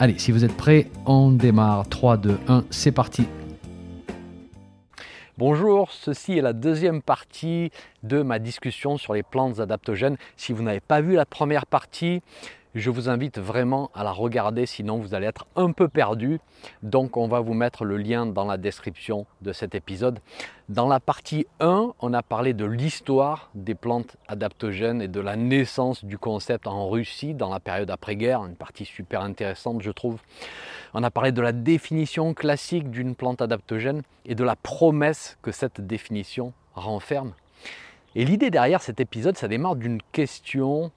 Allez, 0.00 0.16
si 0.16 0.30
vous 0.30 0.44
êtes 0.44 0.56
prêts, 0.56 0.86
on 1.06 1.32
démarre. 1.32 1.88
3, 1.88 2.18
2, 2.18 2.38
1, 2.46 2.64
c'est 2.70 2.92
parti. 2.92 3.26
Bonjour, 5.36 5.90
ceci 5.90 6.38
est 6.38 6.40
la 6.40 6.52
deuxième 6.52 7.02
partie 7.02 7.72
de 8.04 8.22
ma 8.22 8.38
discussion 8.38 8.96
sur 8.96 9.12
les 9.12 9.24
plantes 9.24 9.58
adaptogènes. 9.58 10.16
Si 10.36 10.52
vous 10.52 10.62
n'avez 10.62 10.78
pas 10.78 11.00
vu 11.00 11.14
la 11.14 11.26
première 11.26 11.66
partie, 11.66 12.22
je 12.74 12.90
vous 12.90 13.08
invite 13.08 13.38
vraiment 13.38 13.90
à 13.94 14.04
la 14.04 14.12
regarder, 14.12 14.66
sinon 14.66 14.98
vous 14.98 15.14
allez 15.14 15.26
être 15.26 15.46
un 15.56 15.72
peu 15.72 15.88
perdu. 15.88 16.40
Donc 16.82 17.16
on 17.16 17.28
va 17.28 17.40
vous 17.40 17.54
mettre 17.54 17.84
le 17.84 17.96
lien 17.96 18.26
dans 18.26 18.44
la 18.44 18.56
description 18.56 19.26
de 19.42 19.52
cet 19.52 19.74
épisode. 19.74 20.20
Dans 20.68 20.86
la 20.86 21.00
partie 21.00 21.46
1, 21.60 21.94
on 22.00 22.12
a 22.12 22.22
parlé 22.22 22.52
de 22.52 22.64
l'histoire 22.64 23.50
des 23.54 23.74
plantes 23.74 24.16
adaptogènes 24.28 25.00
et 25.00 25.08
de 25.08 25.20
la 25.20 25.36
naissance 25.36 26.04
du 26.04 26.18
concept 26.18 26.66
en 26.66 26.88
Russie 26.88 27.34
dans 27.34 27.50
la 27.50 27.60
période 27.60 27.90
après-guerre, 27.90 28.44
une 28.44 28.56
partie 28.56 28.84
super 28.84 29.22
intéressante 29.22 29.82
je 29.82 29.90
trouve. 29.90 30.20
On 30.94 31.02
a 31.02 31.10
parlé 31.10 31.32
de 31.32 31.40
la 31.40 31.52
définition 31.52 32.34
classique 32.34 32.90
d'une 32.90 33.14
plante 33.14 33.42
adaptogène 33.42 34.02
et 34.26 34.34
de 34.34 34.44
la 34.44 34.56
promesse 34.56 35.38
que 35.42 35.52
cette 35.52 35.80
définition 35.80 36.52
renferme. 36.74 37.32
Et 38.14 38.24
l'idée 38.24 38.50
derrière 38.50 38.82
cet 38.82 39.00
épisode, 39.00 39.36
ça 39.36 39.48
démarre 39.48 39.76
d'une 39.76 40.00
question 40.12 40.90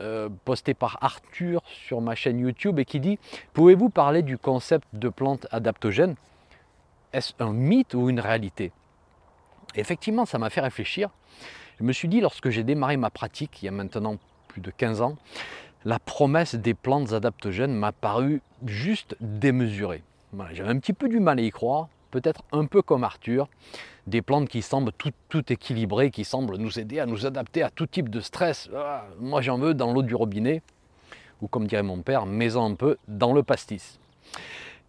euh, 0.00 0.28
posté 0.44 0.74
par 0.74 0.98
Arthur 1.02 1.62
sur 1.66 2.00
ma 2.00 2.14
chaîne 2.14 2.38
YouTube 2.38 2.78
et 2.78 2.84
qui 2.84 3.00
dit 3.00 3.18
Pouvez-vous 3.52 3.90
parler 3.90 4.22
du 4.22 4.38
concept 4.38 4.86
de 4.92 5.08
plante 5.08 5.46
adaptogène? 5.50 6.14
Est-ce 7.12 7.32
un 7.40 7.52
mythe 7.52 7.94
ou 7.94 8.08
une 8.08 8.20
réalité? 8.20 8.72
Effectivement, 9.74 10.26
ça 10.26 10.38
m'a 10.38 10.50
fait 10.50 10.60
réfléchir. 10.60 11.10
Je 11.78 11.84
me 11.84 11.92
suis 11.92 12.08
dit, 12.08 12.20
lorsque 12.20 12.50
j'ai 12.50 12.64
démarré 12.64 12.96
ma 12.96 13.10
pratique, 13.10 13.62
il 13.62 13.66
y 13.66 13.68
a 13.68 13.72
maintenant 13.72 14.16
plus 14.48 14.60
de 14.60 14.70
15 14.70 15.00
ans, 15.00 15.16
la 15.84 15.98
promesse 15.98 16.54
des 16.54 16.74
plantes 16.74 17.12
adaptogènes 17.12 17.74
m'a 17.74 17.92
paru 17.92 18.40
juste 18.66 19.16
démesurée. 19.20 20.02
J'avais 20.52 20.70
un 20.70 20.78
petit 20.78 20.92
peu 20.92 21.08
du 21.08 21.20
mal 21.20 21.38
à 21.38 21.42
y 21.42 21.50
croire, 21.50 21.88
peut-être 22.12 22.44
un 22.52 22.66
peu 22.66 22.82
comme 22.82 23.02
Arthur, 23.02 23.48
des 24.06 24.22
plantes 24.22 24.48
qui 24.48 24.62
semblent 24.62 24.92
tout, 24.92 25.10
tout, 25.28 25.52
équilibrées, 25.52 26.12
qui 26.12 26.24
semblent 26.24 26.56
nous 26.56 26.78
aider 26.78 27.00
à 27.00 27.06
nous 27.06 27.26
adapter 27.26 27.64
à 27.64 27.70
tout 27.70 27.86
type 27.86 28.08
de 28.08 28.20
stress. 28.20 28.70
Ah, 28.76 29.06
moi 29.18 29.40
j'en 29.40 29.58
veux 29.58 29.74
dans 29.74 29.92
l'eau 29.92 30.02
du 30.02 30.14
robinet, 30.14 30.62
ou 31.40 31.48
comme 31.48 31.66
dirait 31.66 31.82
mon 31.82 32.02
père, 32.02 32.26
mets-en 32.26 32.70
un 32.70 32.74
peu 32.74 32.98
dans 33.08 33.32
le 33.32 33.42
pastis. 33.42 33.98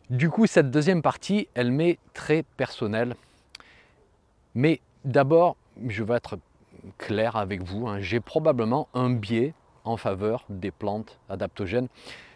Du 0.09 0.29
coup, 0.29 0.45
cette 0.45 0.69
deuxième 0.69 1.01
partie, 1.01 1.47
elle 1.55 1.71
m'est 1.71 1.97
très 2.13 2.43
personnelle. 2.57 3.15
Mais 4.53 4.81
d'abord, 5.05 5.55
je 5.87 6.03
vais 6.03 6.15
être 6.15 6.37
clair 6.97 7.37
avec 7.37 7.63
vous, 7.63 7.87
hein. 7.87 8.01
j'ai 8.01 8.19
probablement 8.19 8.89
un 8.93 9.09
biais 9.09 9.53
en 9.85 9.97
faveur 9.97 10.45
des 10.49 10.71
plantes 10.71 11.17
adaptogènes. 11.29 11.87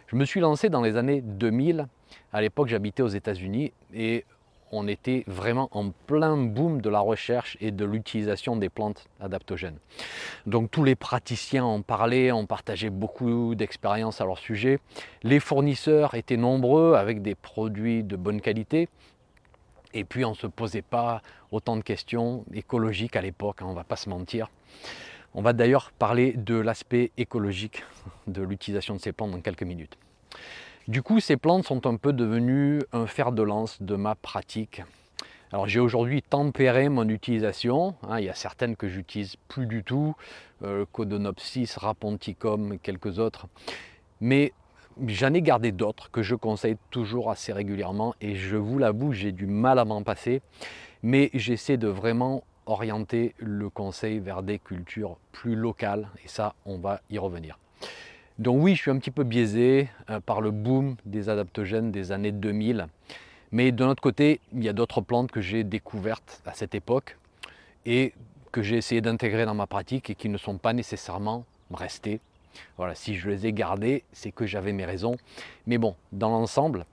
Je 0.06 0.16
me 0.16 0.24
suis 0.24 0.40
lancé 0.40 0.70
dans 0.70 0.80
les 0.80 0.96
années 0.96 1.20
2000. 1.20 1.86
À 2.32 2.40
l'époque, 2.40 2.68
j'habitais 2.68 3.02
aux 3.02 3.08
États-Unis 3.08 3.72
et 3.92 4.24
on 4.72 4.88
était 4.88 5.24
vraiment 5.26 5.68
en 5.72 5.90
plein 6.06 6.36
boom 6.36 6.80
de 6.80 6.90
la 6.90 7.00
recherche 7.00 7.56
et 7.60 7.70
de 7.70 7.84
l'utilisation 7.84 8.56
des 8.56 8.68
plantes 8.68 9.08
adaptogènes. 9.20 9.78
Donc 10.46 10.70
tous 10.70 10.84
les 10.84 10.94
praticiens 10.94 11.64
en 11.64 11.82
parlaient, 11.82 12.32
on 12.32 12.46
partageait 12.46 12.90
beaucoup 12.90 13.54
d'expériences 13.54 14.20
à 14.20 14.24
leur 14.24 14.38
sujet. 14.38 14.78
Les 15.22 15.40
fournisseurs 15.40 16.14
étaient 16.14 16.36
nombreux 16.36 16.94
avec 16.94 17.22
des 17.22 17.34
produits 17.34 18.04
de 18.04 18.16
bonne 18.16 18.40
qualité. 18.40 18.88
Et 19.94 20.04
puis 20.04 20.24
on 20.24 20.30
ne 20.30 20.36
se 20.36 20.46
posait 20.46 20.82
pas 20.82 21.22
autant 21.50 21.76
de 21.76 21.82
questions 21.82 22.44
écologiques 22.52 23.16
à 23.16 23.22
l'époque, 23.22 23.62
hein, 23.62 23.66
on 23.68 23.70
ne 23.70 23.76
va 23.76 23.84
pas 23.84 23.96
se 23.96 24.08
mentir. 24.10 24.50
On 25.34 25.42
va 25.42 25.52
d'ailleurs 25.52 25.92
parler 25.92 26.32
de 26.32 26.56
l'aspect 26.56 27.10
écologique 27.16 27.84
de 28.26 28.42
l'utilisation 28.42 28.94
de 28.94 29.00
ces 29.00 29.12
plantes 29.12 29.30
dans 29.30 29.40
quelques 29.40 29.62
minutes. 29.62 29.96
Du 30.88 31.02
coup, 31.02 31.20
ces 31.20 31.36
plantes 31.36 31.66
sont 31.66 31.86
un 31.86 31.96
peu 31.96 32.14
devenues 32.14 32.80
un 32.94 33.06
fer 33.06 33.32
de 33.32 33.42
lance 33.42 33.82
de 33.82 33.94
ma 33.94 34.14
pratique. 34.14 34.82
Alors 35.52 35.68
j'ai 35.68 35.80
aujourd'hui 35.80 36.22
tempéré 36.22 36.88
mon 36.88 37.06
utilisation. 37.10 37.94
Hein. 38.08 38.20
il 38.20 38.24
y 38.24 38.30
a 38.30 38.34
certaines 38.34 38.74
que 38.74 38.88
j'utilise 38.88 39.36
plus 39.48 39.66
du 39.66 39.84
tout, 39.84 40.16
euh, 40.62 40.86
Codonopsis, 40.90 41.74
Raponticum 41.76 42.78
quelques 42.78 43.18
autres. 43.18 43.48
Mais 44.22 44.54
j'en 45.06 45.34
ai 45.34 45.42
gardé 45.42 45.72
d'autres 45.72 46.10
que 46.10 46.22
je 46.22 46.34
conseille 46.34 46.78
toujours 46.88 47.30
assez 47.30 47.52
régulièrement 47.52 48.14
et 48.22 48.34
je 48.34 48.56
vous 48.56 48.78
l'avoue, 48.78 49.12
j'ai 49.12 49.32
du 49.32 49.44
mal 49.44 49.78
à 49.78 49.84
m'en 49.84 50.02
passer. 50.02 50.40
Mais 51.02 51.28
j'essaie 51.34 51.76
de 51.76 51.88
vraiment 51.88 52.44
orienter 52.64 53.34
le 53.36 53.68
conseil 53.68 54.20
vers 54.20 54.42
des 54.42 54.58
cultures 54.58 55.18
plus 55.32 55.54
locales 55.54 56.08
et 56.24 56.28
ça, 56.28 56.54
on 56.64 56.78
va 56.78 57.02
y 57.10 57.18
revenir. 57.18 57.58
Donc 58.38 58.62
oui, 58.62 58.76
je 58.76 58.82
suis 58.82 58.90
un 58.92 58.98
petit 58.98 59.10
peu 59.10 59.24
biaisé 59.24 59.88
euh, 60.10 60.20
par 60.20 60.40
le 60.40 60.52
boom 60.52 60.94
des 61.04 61.28
adaptogènes 61.28 61.90
des 61.90 62.12
années 62.12 62.30
2000. 62.30 62.86
Mais 63.50 63.72
de 63.72 63.84
l'autre 63.84 64.02
côté, 64.02 64.40
il 64.52 64.62
y 64.62 64.68
a 64.68 64.72
d'autres 64.72 65.00
plantes 65.00 65.32
que 65.32 65.40
j'ai 65.40 65.64
découvertes 65.64 66.40
à 66.46 66.52
cette 66.52 66.74
époque 66.74 67.16
et 67.84 68.14
que 68.52 68.62
j'ai 68.62 68.76
essayé 68.76 69.00
d'intégrer 69.00 69.44
dans 69.44 69.54
ma 69.54 69.66
pratique 69.66 70.10
et 70.10 70.14
qui 70.14 70.28
ne 70.28 70.38
sont 70.38 70.56
pas 70.56 70.72
nécessairement 70.72 71.44
restées. 71.72 72.20
Voilà, 72.76 72.94
si 72.94 73.16
je 73.16 73.28
les 73.28 73.46
ai 73.46 73.52
gardées, 73.52 74.04
c'est 74.12 74.30
que 74.30 74.46
j'avais 74.46 74.72
mes 74.72 74.84
raisons. 74.84 75.16
Mais 75.66 75.78
bon, 75.78 75.96
dans 76.12 76.30
l'ensemble, 76.30 76.86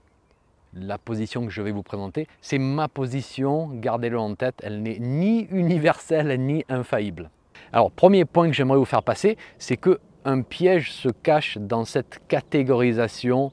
la 0.74 0.98
position 0.98 1.44
que 1.44 1.52
je 1.52 1.62
vais 1.62 1.70
vous 1.70 1.82
présenter, 1.82 2.26
c'est 2.40 2.58
ma 2.58 2.88
position, 2.88 3.70
gardez-le 3.72 4.18
en 4.18 4.34
tête, 4.34 4.56
elle 4.62 4.82
n'est 4.82 4.98
ni 4.98 5.42
universelle 5.50 6.40
ni 6.40 6.64
infaillible. 6.68 7.30
Alors, 7.72 7.90
premier 7.90 8.24
point 8.24 8.48
que 8.48 8.52
j'aimerais 8.52 8.78
vous 8.78 8.84
faire 8.84 9.02
passer, 9.02 9.36
c'est 9.58 9.76
que 9.76 10.00
un 10.26 10.42
piège 10.42 10.92
se 10.92 11.08
cache 11.08 11.56
dans 11.56 11.84
cette 11.84 12.20
catégorisation 12.26 13.52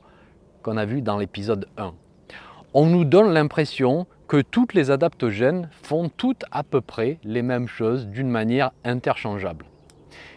qu'on 0.64 0.76
a 0.76 0.86
vue 0.86 1.04
dans 1.04 1.20
l'épisode 1.20 1.68
1. 1.78 1.94
On 2.74 2.88
nous 2.88 3.06
donne 3.06 3.32
l'impression 3.32 4.08
que 4.28 4.42
toutes 4.42 4.74
les 4.74 4.90
adaptogènes 4.90 5.70
font 5.84 6.10
toutes 6.10 6.46
à 6.52 6.64
peu 6.64 6.82
près 6.82 7.20
les 7.24 7.44
mêmes 7.44 7.68
choses 7.68 8.08
d'une 8.08 8.30
manière 8.30 8.72
interchangeable. 8.84 9.66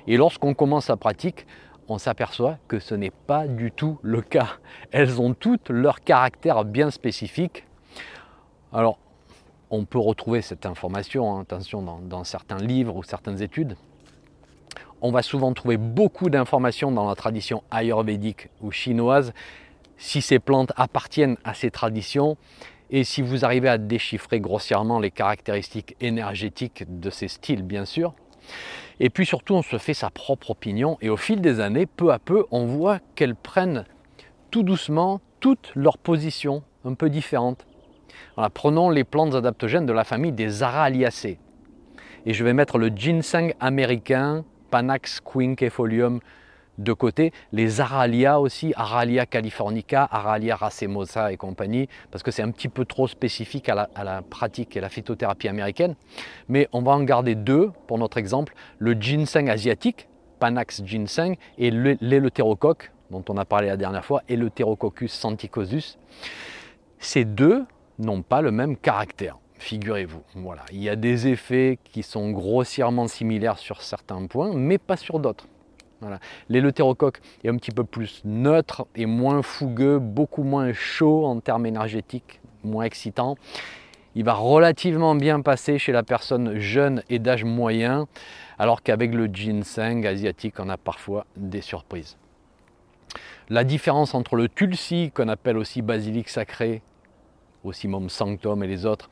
Et 0.06 0.18
lorsqu'on 0.18 0.52
commence 0.52 0.88
la 0.88 0.98
pratique, 0.98 1.46
on 1.88 1.96
s'aperçoit 1.96 2.58
que 2.68 2.80
ce 2.80 2.94
n'est 2.94 3.12
pas 3.26 3.48
du 3.48 3.72
tout 3.72 3.98
le 4.02 4.20
cas. 4.20 4.58
Elles 4.90 5.22
ont 5.22 5.32
toutes 5.32 5.70
leur 5.70 6.02
caractère 6.02 6.66
bien 6.66 6.90
spécifique. 6.90 7.64
Alors, 8.74 8.98
on 9.70 9.86
peut 9.86 9.98
retrouver 9.98 10.42
cette 10.42 10.66
information, 10.66 11.34
hein, 11.34 11.40
attention, 11.40 11.80
dans, 11.80 12.00
dans 12.00 12.24
certains 12.24 12.58
livres 12.58 12.94
ou 12.94 13.02
certaines 13.02 13.40
études, 13.40 13.74
on 15.06 15.12
va 15.12 15.22
souvent 15.22 15.52
trouver 15.52 15.76
beaucoup 15.76 16.30
d'informations 16.30 16.90
dans 16.90 17.08
la 17.08 17.14
tradition 17.14 17.62
ayurvédique 17.70 18.48
ou 18.60 18.72
chinoise 18.72 19.32
si 19.98 20.20
ces 20.20 20.40
plantes 20.40 20.72
appartiennent 20.74 21.36
à 21.44 21.54
ces 21.54 21.70
traditions 21.70 22.36
et 22.90 23.04
si 23.04 23.22
vous 23.22 23.44
arrivez 23.44 23.68
à 23.68 23.78
déchiffrer 23.78 24.40
grossièrement 24.40 24.98
les 24.98 25.12
caractéristiques 25.12 25.94
énergétiques 26.00 26.84
de 26.88 27.10
ces 27.10 27.28
styles, 27.28 27.62
bien 27.62 27.84
sûr. 27.84 28.14
Et 28.98 29.08
puis 29.08 29.26
surtout, 29.26 29.54
on 29.54 29.62
se 29.62 29.78
fait 29.78 29.94
sa 29.94 30.10
propre 30.10 30.50
opinion 30.50 30.98
et 31.00 31.08
au 31.08 31.16
fil 31.16 31.40
des 31.40 31.60
années, 31.60 31.86
peu 31.86 32.12
à 32.12 32.18
peu, 32.18 32.44
on 32.50 32.66
voit 32.66 32.98
qu'elles 33.14 33.36
prennent 33.36 33.84
tout 34.50 34.64
doucement 34.64 35.20
toutes 35.38 35.70
leurs 35.76 35.98
positions 35.98 36.64
un 36.84 36.94
peu 36.94 37.10
différentes. 37.10 37.64
prenons 38.54 38.90
les 38.90 39.04
plantes 39.04 39.36
adaptogènes 39.36 39.86
de 39.86 39.92
la 39.92 40.02
famille 40.02 40.32
des 40.32 40.64
Araliacées. 40.64 41.38
Et 42.24 42.34
je 42.34 42.42
vais 42.42 42.54
mettre 42.54 42.78
le 42.78 42.88
ginseng 42.88 43.54
américain, 43.60 44.44
Panax 44.70 45.20
quinquefolium 45.20 46.20
de 46.78 46.92
côté, 46.92 47.32
les 47.52 47.80
Aralia 47.80 48.40
aussi, 48.40 48.72
Aralia 48.76 49.26
californica, 49.26 50.06
Aralia 50.10 50.56
racemosa 50.56 51.32
et 51.32 51.36
compagnie, 51.36 51.88
parce 52.10 52.22
que 52.22 52.30
c'est 52.30 52.42
un 52.42 52.50
petit 52.50 52.68
peu 52.68 52.84
trop 52.84 53.08
spécifique 53.08 53.68
à 53.68 53.88
la, 54.04 54.22
pratique 54.22 54.76
et 54.76 54.80
la 54.80 54.88
phytothérapie 54.88 55.48
américaine. 55.48 55.94
Mais 56.48 56.68
on 56.72 56.82
va 56.82 56.92
en 56.92 57.02
garder 57.02 57.34
deux 57.34 57.70
pour 57.86 57.98
notre 57.98 58.18
exemple, 58.18 58.54
le 58.78 58.92
ginseng 58.92 59.48
asiatique, 59.48 60.08
Panax 60.38 60.84
ginseng, 60.84 61.36
et 61.56 61.70
l'éleutérocoque, 61.70 62.92
dont 63.10 63.24
on 63.28 63.36
a 63.38 63.44
parlé 63.44 63.68
la 63.68 63.76
dernière 63.76 64.04
fois, 64.04 64.22
Eleutherococcus 64.28 65.12
santicosus. 65.12 65.98
Ces 66.98 67.24
deux 67.24 67.64
n'ont 67.98 68.22
pas 68.22 68.42
le 68.42 68.50
même 68.50 68.76
caractère 68.76 69.38
figurez-vous. 69.58 70.22
Voilà, 70.34 70.62
il 70.72 70.82
y 70.82 70.88
a 70.88 70.96
des 70.96 71.28
effets 71.28 71.78
qui 71.84 72.02
sont 72.02 72.30
grossièrement 72.30 73.08
similaires 73.08 73.58
sur 73.58 73.82
certains 73.82 74.26
points, 74.26 74.52
mais 74.54 74.78
pas 74.78 74.96
sur 74.96 75.18
d'autres. 75.18 75.46
Voilà. 76.00 76.18
L'éleutérocoque 76.48 77.20
est 77.42 77.48
un 77.48 77.56
petit 77.56 77.70
peu 77.70 77.84
plus 77.84 78.20
neutre 78.24 78.86
et 78.94 79.06
moins 79.06 79.42
fougueux, 79.42 79.98
beaucoup 79.98 80.42
moins 80.42 80.72
chaud 80.72 81.24
en 81.24 81.40
termes 81.40 81.66
énergétiques, 81.66 82.40
moins 82.62 82.84
excitant. 82.84 83.36
Il 84.14 84.24
va 84.24 84.34
relativement 84.34 85.14
bien 85.14 85.40
passer 85.40 85.78
chez 85.78 85.92
la 85.92 86.02
personne 86.02 86.58
jeune 86.58 87.02
et 87.08 87.18
d'âge 87.18 87.44
moyen, 87.44 88.06
alors 88.58 88.82
qu'avec 88.82 89.14
le 89.14 89.26
ginseng 89.26 90.06
asiatique, 90.06 90.54
on 90.58 90.68
a 90.68 90.76
parfois 90.76 91.26
des 91.36 91.60
surprises. 91.60 92.16
La 93.48 93.62
différence 93.62 94.14
entre 94.14 94.36
le 94.36 94.48
tulsi, 94.48 95.12
qu'on 95.12 95.28
appelle 95.28 95.56
aussi 95.56 95.80
basilic 95.82 96.28
sacré, 96.28 96.82
aussi 97.62 97.88
Mom 97.88 98.08
sanctum 98.08 98.62
et 98.62 98.66
les 98.66 98.86
autres, 98.86 99.10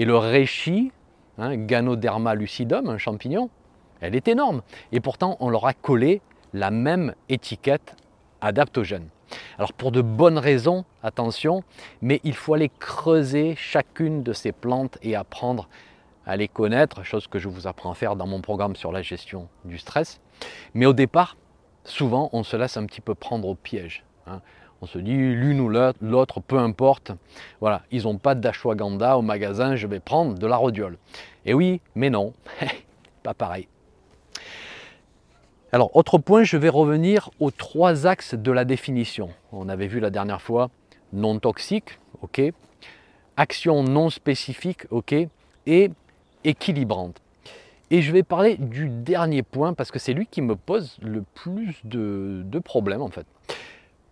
et 0.00 0.06
le 0.06 0.16
reishi, 0.16 0.92
hein, 1.36 1.54
Ganoderma 1.56 2.34
lucidum, 2.34 2.88
un 2.88 2.96
champignon, 2.96 3.50
elle 4.00 4.16
est 4.16 4.28
énorme. 4.28 4.62
Et 4.92 5.00
pourtant, 5.00 5.36
on 5.40 5.50
leur 5.50 5.66
a 5.66 5.74
collé 5.74 6.22
la 6.54 6.70
même 6.70 7.14
étiquette 7.28 7.94
adaptogène. 8.40 9.08
Alors 9.58 9.74
pour 9.74 9.92
de 9.92 10.00
bonnes 10.00 10.38
raisons, 10.38 10.86
attention, 11.02 11.64
mais 12.00 12.22
il 12.24 12.34
faut 12.34 12.54
aller 12.54 12.70
creuser 12.78 13.56
chacune 13.56 14.22
de 14.22 14.32
ces 14.32 14.52
plantes 14.52 14.96
et 15.02 15.16
apprendre 15.16 15.68
à 16.24 16.34
les 16.38 16.48
connaître, 16.48 17.04
chose 17.04 17.26
que 17.26 17.38
je 17.38 17.50
vous 17.50 17.66
apprends 17.66 17.90
à 17.90 17.94
faire 17.94 18.16
dans 18.16 18.26
mon 18.26 18.40
programme 18.40 18.76
sur 18.76 18.92
la 18.92 19.02
gestion 19.02 19.48
du 19.66 19.76
stress. 19.76 20.18
Mais 20.72 20.86
au 20.86 20.94
départ, 20.94 21.36
souvent, 21.84 22.30
on 22.32 22.42
se 22.42 22.56
laisse 22.56 22.78
un 22.78 22.86
petit 22.86 23.02
peu 23.02 23.14
prendre 23.14 23.46
au 23.46 23.54
piège. 23.54 24.02
Hein. 24.26 24.40
On 24.82 24.86
se 24.86 24.98
dit 24.98 25.12
l'une 25.12 25.60
ou 25.60 25.68
l'autre, 25.68 26.40
peu 26.40 26.58
importe. 26.58 27.12
Voilà, 27.60 27.82
ils 27.90 28.04
n'ont 28.04 28.18
pas 28.18 28.34
d'ashwagandha 28.34 29.18
au 29.18 29.22
magasin, 29.22 29.76
je 29.76 29.86
vais 29.86 30.00
prendre 30.00 30.38
de 30.38 30.46
la 30.46 30.56
rhodiole. 30.56 30.96
Et 31.44 31.54
oui, 31.54 31.80
mais 31.94 32.10
non, 32.10 32.32
pas 33.22 33.34
pareil. 33.34 33.68
Alors, 35.72 35.94
autre 35.94 36.18
point, 36.18 36.42
je 36.42 36.56
vais 36.56 36.68
revenir 36.68 37.30
aux 37.38 37.50
trois 37.50 38.06
axes 38.06 38.34
de 38.34 38.50
la 38.50 38.64
définition. 38.64 39.30
On 39.52 39.68
avait 39.68 39.86
vu 39.86 40.00
la 40.00 40.10
dernière 40.10 40.42
fois 40.42 40.70
non 41.12 41.38
toxique, 41.38 41.98
ok, 42.22 42.40
action 43.36 43.82
non 43.82 44.10
spécifique, 44.10 44.86
ok, 44.90 45.14
et 45.66 45.90
équilibrante. 46.44 47.20
Et 47.90 48.02
je 48.02 48.12
vais 48.12 48.22
parler 48.22 48.56
du 48.56 48.88
dernier 48.88 49.42
point 49.42 49.74
parce 49.74 49.90
que 49.90 49.98
c'est 49.98 50.12
lui 50.12 50.26
qui 50.26 50.42
me 50.42 50.54
pose 50.54 50.96
le 51.02 51.22
plus 51.34 51.80
de, 51.84 52.58
problèmes 52.64 53.02
en 53.02 53.08
fait. 53.08 53.26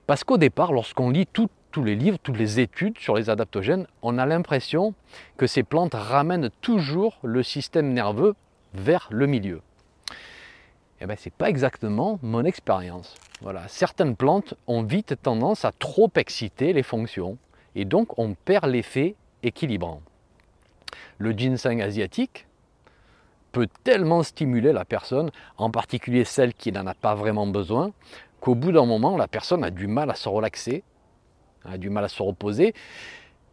Parce 0.08 0.25
qu'au 0.25 0.38
départ, 0.38 0.72
lorsqu'on 0.72 1.10
lit 1.10 1.26
tous 1.26 1.50
les 1.84 1.94
livres, 1.94 2.16
toutes 2.22 2.38
les 2.38 2.60
études 2.60 2.99
sur 2.99 3.14
les 3.14 3.28
adaptogènes, 3.28 3.87
on 4.00 4.16
a 4.16 4.25
l'impression 4.25 4.94
que 5.37 5.46
ces 5.46 5.62
plantes 5.62 5.93
ramènent 5.93 6.49
toujours 6.62 7.19
le 7.22 7.43
système 7.43 7.93
nerveux 7.93 8.34
vers 8.72 9.08
le 9.10 9.26
milieu. 9.26 9.60
Eh 11.02 11.06
ben, 11.06 11.14
ce 11.14 11.28
n'est 11.28 11.34
pas 11.37 11.50
exactement 11.50 12.19
mon 12.22 12.46
expérience. 12.46 13.16
Certaines 13.66 14.16
plantes 14.16 14.55
ont 14.66 14.82
vite 14.82 15.14
tendance 15.22 15.66
à 15.66 15.72
trop 15.72 16.10
exciter 16.16 16.72
les 16.72 16.82
fonctions 16.82 17.37
et 17.75 17.84
donc 17.84 18.19
on 18.19 18.32
perd 18.32 18.64
l'effet 18.64 19.14
équilibrant. 19.43 20.00
Le 21.19 21.32
ginseng 21.32 21.82
asiatique 21.82 22.46
peut 23.52 23.69
tellement 23.84 24.22
stimuler 24.22 24.72
la 24.72 24.84
personne, 24.84 25.31
en 25.58 25.70
particulier 25.70 26.25
celle 26.25 26.55
qui 26.55 26.72
n'en 26.72 26.87
a 26.87 26.94
pas 26.94 27.14
vraiment 27.14 27.46
besoin, 27.46 27.93
qu'au 28.40 28.55
bout 28.55 28.73
d'un 28.73 28.87
moment, 28.87 29.17
la 29.17 29.29
personne 29.29 29.64
a 29.64 29.70
du 29.70 29.87
mal 29.87 30.11
à 30.11 30.14
se 30.14 30.29
relaxer, 30.29 30.82
a 31.64 31.79
du 31.79 31.90
mal 31.90 32.05
à 32.05 32.08
se 32.08 32.23
reposer, 32.23 32.75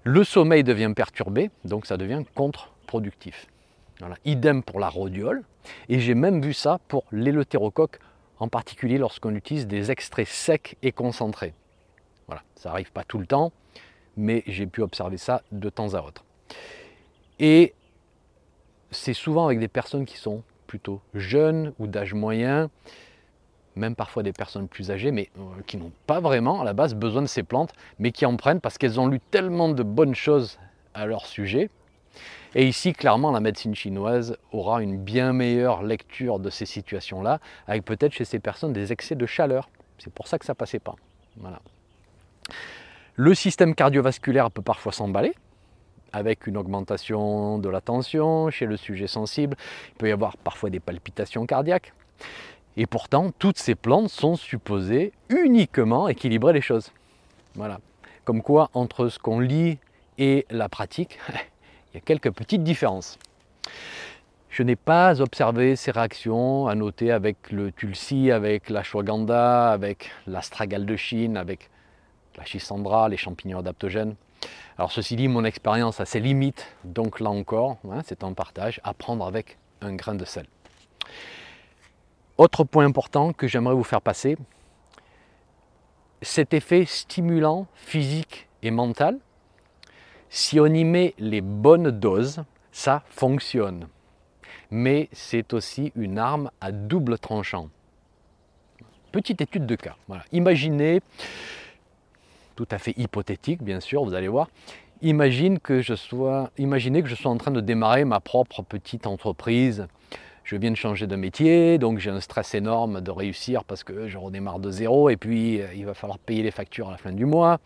le 0.04 0.24
sommeil 0.24 0.64
devient 0.64 0.94
perturbé, 0.96 1.50
donc 1.64 1.86
ça 1.86 1.98
devient 1.98 2.24
contre-productif. 2.36 3.48
Idem 4.26 4.62
pour 4.62 4.80
la 4.80 4.90
rhodiole. 4.90 5.44
Et 5.90 6.00
j'ai 6.00 6.16
même 6.16 6.42
vu 6.42 6.54
ça 6.54 6.80
pour 6.88 7.06
l'éleutérocoque, 7.12 8.00
en 8.40 8.48
particulier 8.48 8.98
lorsqu'on 8.98 9.34
utilise 9.34 9.66
des 9.68 9.92
extraits 9.92 10.28
secs 10.28 10.78
et 10.84 10.92
concentrés. 10.92 11.54
Voilà, 12.28 12.44
ça 12.56 12.70
n'arrive 12.70 12.92
pas 12.92 13.04
tout 13.04 13.18
le 13.18 13.26
temps, 13.26 13.52
mais 14.18 14.44
j'ai 14.46 14.68
pu 14.68 14.82
observer 14.82 15.18
ça 15.18 15.42
de 15.52 15.70
temps 15.70 15.94
à 15.94 16.02
autre. 16.02 16.24
Et 17.40 17.74
c'est 18.92 19.14
souvent 19.14 19.46
avec 19.46 19.60
des 19.60 19.68
personnes 19.68 20.06
qui 20.06 20.18
sont 20.18 20.44
plutôt 20.68 21.02
jeunes 21.14 21.74
ou 21.80 21.88
d'âge 21.88 22.14
moyen, 22.14 22.70
même 23.76 23.96
parfois 23.96 24.24
des 24.24 24.34
personnes 24.34 24.68
plus 24.68 24.92
âgées, 24.92 25.12
mais 25.12 25.30
euh, 25.38 25.62
qui 25.66 25.78
n'ont 25.78 25.92
pas 26.08 26.20
vraiment 26.20 26.62
à 26.62 26.64
la 26.64 26.74
base 26.74 26.96
besoin 26.96 27.22
de 27.22 27.28
ces 27.28 27.44
plantes, 27.44 27.74
mais 28.00 28.12
qui 28.12 28.26
en 28.26 28.36
prennent 28.38 28.62
parce 28.62 28.78
qu'elles 28.78 29.00
ont 29.00 29.08
lu 29.08 29.20
tellement 29.32 29.70
de 29.70 29.84
bonnes 29.84 30.16
choses 30.16 30.60
à 30.94 31.06
leur 31.06 31.26
sujet, 31.26 31.70
et 32.56 32.66
ici, 32.66 32.94
clairement, 32.94 33.32
la 33.32 33.42
médecine 33.42 33.76
chinoise 33.76 34.38
aura 34.54 34.82
une 34.82 34.98
bien 34.98 35.34
meilleure 35.34 35.84
lecture 35.84 36.40
de 36.40 36.50
ces 36.50 36.66
situations-là, 36.66 37.40
avec 37.68 37.84
peut-être 37.84 38.14
chez 38.14 38.24
ces 38.24 38.40
personnes 38.40 38.72
des 38.72 38.94
excès 38.94 39.16
de 39.16 39.26
chaleur. 39.26 39.70
C'est 39.98 40.14
pour 40.14 40.28
ça 40.28 40.40
que 40.40 40.46
ça 40.46 40.54
ne 40.54 40.56
passait 40.56 40.80
pas. 40.80 40.96
Voilà. 41.36 41.60
Le 43.16 43.36
système 43.36 43.76
cardiovasculaire 43.76 44.52
peut 44.52 44.62
parfois 44.62 44.94
s'emballer, 44.94 45.34
avec 46.14 46.48
une 46.48 46.56
augmentation 46.56 47.60
de 47.60 47.68
la 47.68 47.82
tension 47.82 48.50
chez 48.50 48.66
le 48.66 48.78
sujet 48.78 49.08
sensible. 49.08 49.58
Il 49.90 49.96
peut 49.96 50.08
y 50.08 50.14
avoir 50.14 50.38
parfois 50.38 50.70
des 50.70 50.80
palpitations 50.80 51.46
cardiaques. 51.46 51.94
Et 52.78 52.86
pourtant, 52.86 53.32
toutes 53.38 53.58
ces 53.58 53.76
plantes 53.76 54.10
sont 54.10 54.36
supposées 54.36 55.14
uniquement 55.30 56.08
équilibrer 56.08 56.54
les 56.54 56.62
choses. 56.62 56.92
Voilà. 57.56 57.80
Comme 58.26 58.42
quoi, 58.42 58.70
entre 58.74 59.08
ce 59.08 59.20
qu'on 59.20 59.40
lit 59.40 59.78
et 60.18 60.46
la 60.50 60.70
pratique, 60.70 61.20
Il 61.96 62.00
y 62.00 62.02
a 62.02 62.02
quelques 62.02 62.32
petites 62.32 62.62
différences. 62.62 63.18
Je 64.50 64.64
n'ai 64.64 64.76
pas 64.76 65.22
observé 65.22 65.78
ces 65.78 65.92
réactions 65.92 66.68
à 66.68 66.76
noter 66.76 67.10
avec 67.10 67.52
le 67.52 67.72
tulsi, 67.72 68.32
avec 68.32 68.70
la 68.70 68.80
l'ashwagandha, 68.80 69.72
avec 69.72 70.12
l'astragale 70.28 70.86
de 70.86 70.98
Chine, 70.98 71.38
avec 71.38 71.70
la 72.38 72.44
chisandra, 72.44 73.08
les 73.08 73.16
champignons 73.16 73.60
adaptogènes. 73.60 74.16
Alors 74.78 74.92
ceci 74.92 75.16
dit, 75.16 75.30
mon 75.30 75.46
expérience 75.46 76.02
a 76.02 76.06
ses 76.06 76.20
limites, 76.20 76.68
donc 76.84 77.22
là 77.22 77.30
encore, 77.30 77.78
hein, 77.90 78.02
c'est 78.04 78.26
un 78.26 78.34
partage, 78.34 78.82
à 78.84 78.94
prendre 78.94 79.26
avec 79.26 79.58
un 79.80 79.96
grain 79.96 80.16
de 80.16 80.26
sel. 80.26 80.48
Autre 82.38 82.64
point 82.64 82.86
important 82.86 83.32
que 83.32 83.48
j'aimerais 83.48 83.76
vous 83.76 83.84
faire 83.84 84.02
passer, 84.02 84.38
cet 86.22 86.54
effet 86.54 86.86
stimulant 86.86 87.68
physique 87.76 88.48
et 88.62 88.72
mental 88.72 89.20
si 90.30 90.60
on 90.60 90.66
y 90.66 90.84
met 90.84 91.14
les 91.18 91.40
bonnes 91.40 91.92
doses, 91.92 92.44
ça 92.74 93.04
fonctionne. 93.08 93.88
Mais 94.70 95.08
c'est 95.14 95.54
aussi 95.54 95.94
une 95.96 96.20
arme 96.20 96.52
à 96.60 96.74
double 96.74 97.20
tranchant. 97.20 97.70
Petite 99.14 99.40
étude 99.40 99.66
de 99.66 99.76
cas. 99.76 99.96
Imaginez, 100.34 101.00
tout 102.58 102.68
à 102.70 102.80
fait 102.80 102.94
hypothétique 102.98 103.64
bien 103.64 103.80
sûr, 103.80 104.04
vous 104.04 104.14
allez 104.14 104.28
voir, 104.28 104.50
que 105.64 105.82
je 105.82 105.96
sois, 105.96 106.52
imaginez 106.58 107.02
que 107.02 107.08
je 107.08 107.16
sois 107.16 107.32
en 107.32 107.38
train 107.38 107.52
de 107.52 107.62
démarrer 107.62 108.04
ma 108.04 108.20
propre 108.20 108.62
petite 108.62 109.08
entreprise 109.08 109.88
je 110.46 110.56
viens 110.56 110.70
de 110.70 110.76
changer 110.76 111.08
de 111.08 111.16
métier, 111.16 111.80
donc 111.80 111.98
j'ai 111.98 112.12
un 112.12 112.22
stress 112.22 112.54
énorme 112.54 113.02
de 113.02 113.10
réussir 113.10 113.64
parce 113.64 113.84
que 113.84 114.08
je 114.08 114.18
redémarre 114.20 114.60
de 114.60 114.70
zéro 114.70 115.10
et 115.10 115.18
puis 115.18 115.60
euh, 115.60 115.74
il 115.76 115.88
va 115.88 115.96
falloir 115.96 116.20
payer 116.20 116.44
les 116.44 116.52
factures 116.52 116.88
à 116.88 116.92
la 116.92 116.98
fin 116.98 117.12
du 117.12 117.26
mois. 117.26 117.58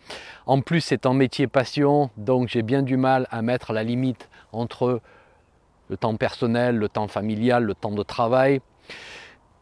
En 0.45 0.61
plus, 0.61 0.79
c'est 0.79 1.05
un 1.05 1.13
métier 1.13 1.47
passion, 1.47 2.09
donc 2.15 2.47
j'ai 2.47 2.61
bien 2.61 2.81
du 2.81 2.95
mal 2.95 3.27
à 3.31 3.41
mettre 3.41 3.73
la 3.73 3.83
limite 3.83 4.29
entre 4.53 5.01
le 5.89 5.97
temps 5.97 6.15
personnel, 6.15 6.77
le 6.77 6.87
temps 6.87 7.09
familial, 7.09 7.65
le 7.65 7.75
temps 7.75 7.91
de 7.91 8.03
travail. 8.03 8.61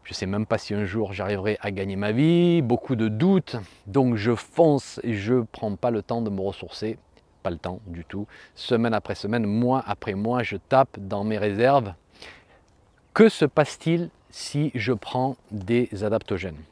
Je 0.04 0.12
ne 0.12 0.14
sais 0.14 0.26
même 0.26 0.46
pas 0.46 0.58
si 0.58 0.72
un 0.72 0.84
jour 0.84 1.12
j'arriverai 1.12 1.58
à 1.60 1.72
gagner 1.72 1.96
ma 1.96 2.12
vie, 2.12 2.62
beaucoup 2.62 2.94
de 2.94 3.08
doutes, 3.08 3.56
donc 3.88 4.14
je 4.14 4.34
fonce 4.36 5.00
et 5.02 5.14
je 5.14 5.34
ne 5.34 5.42
prends 5.42 5.74
pas 5.74 5.90
le 5.90 6.02
temps 6.02 6.22
de 6.22 6.30
me 6.30 6.40
ressourcer, 6.40 6.98
pas 7.42 7.50
le 7.50 7.58
temps 7.58 7.80
du 7.88 8.04
tout. 8.04 8.28
Semaine 8.54 8.94
après 8.94 9.16
semaine, 9.16 9.44
mois 9.44 9.82
après 9.88 10.14
mois, 10.14 10.44
je 10.44 10.56
tape 10.56 10.96
dans 11.00 11.24
mes 11.24 11.36
réserves 11.36 11.92
que 13.18 13.28
se 13.28 13.44
passe-t-il 13.44 14.10
si 14.30 14.70
je 14.76 14.92
prends 14.92 15.36
des 15.50 16.04
adaptogènes 16.04 16.62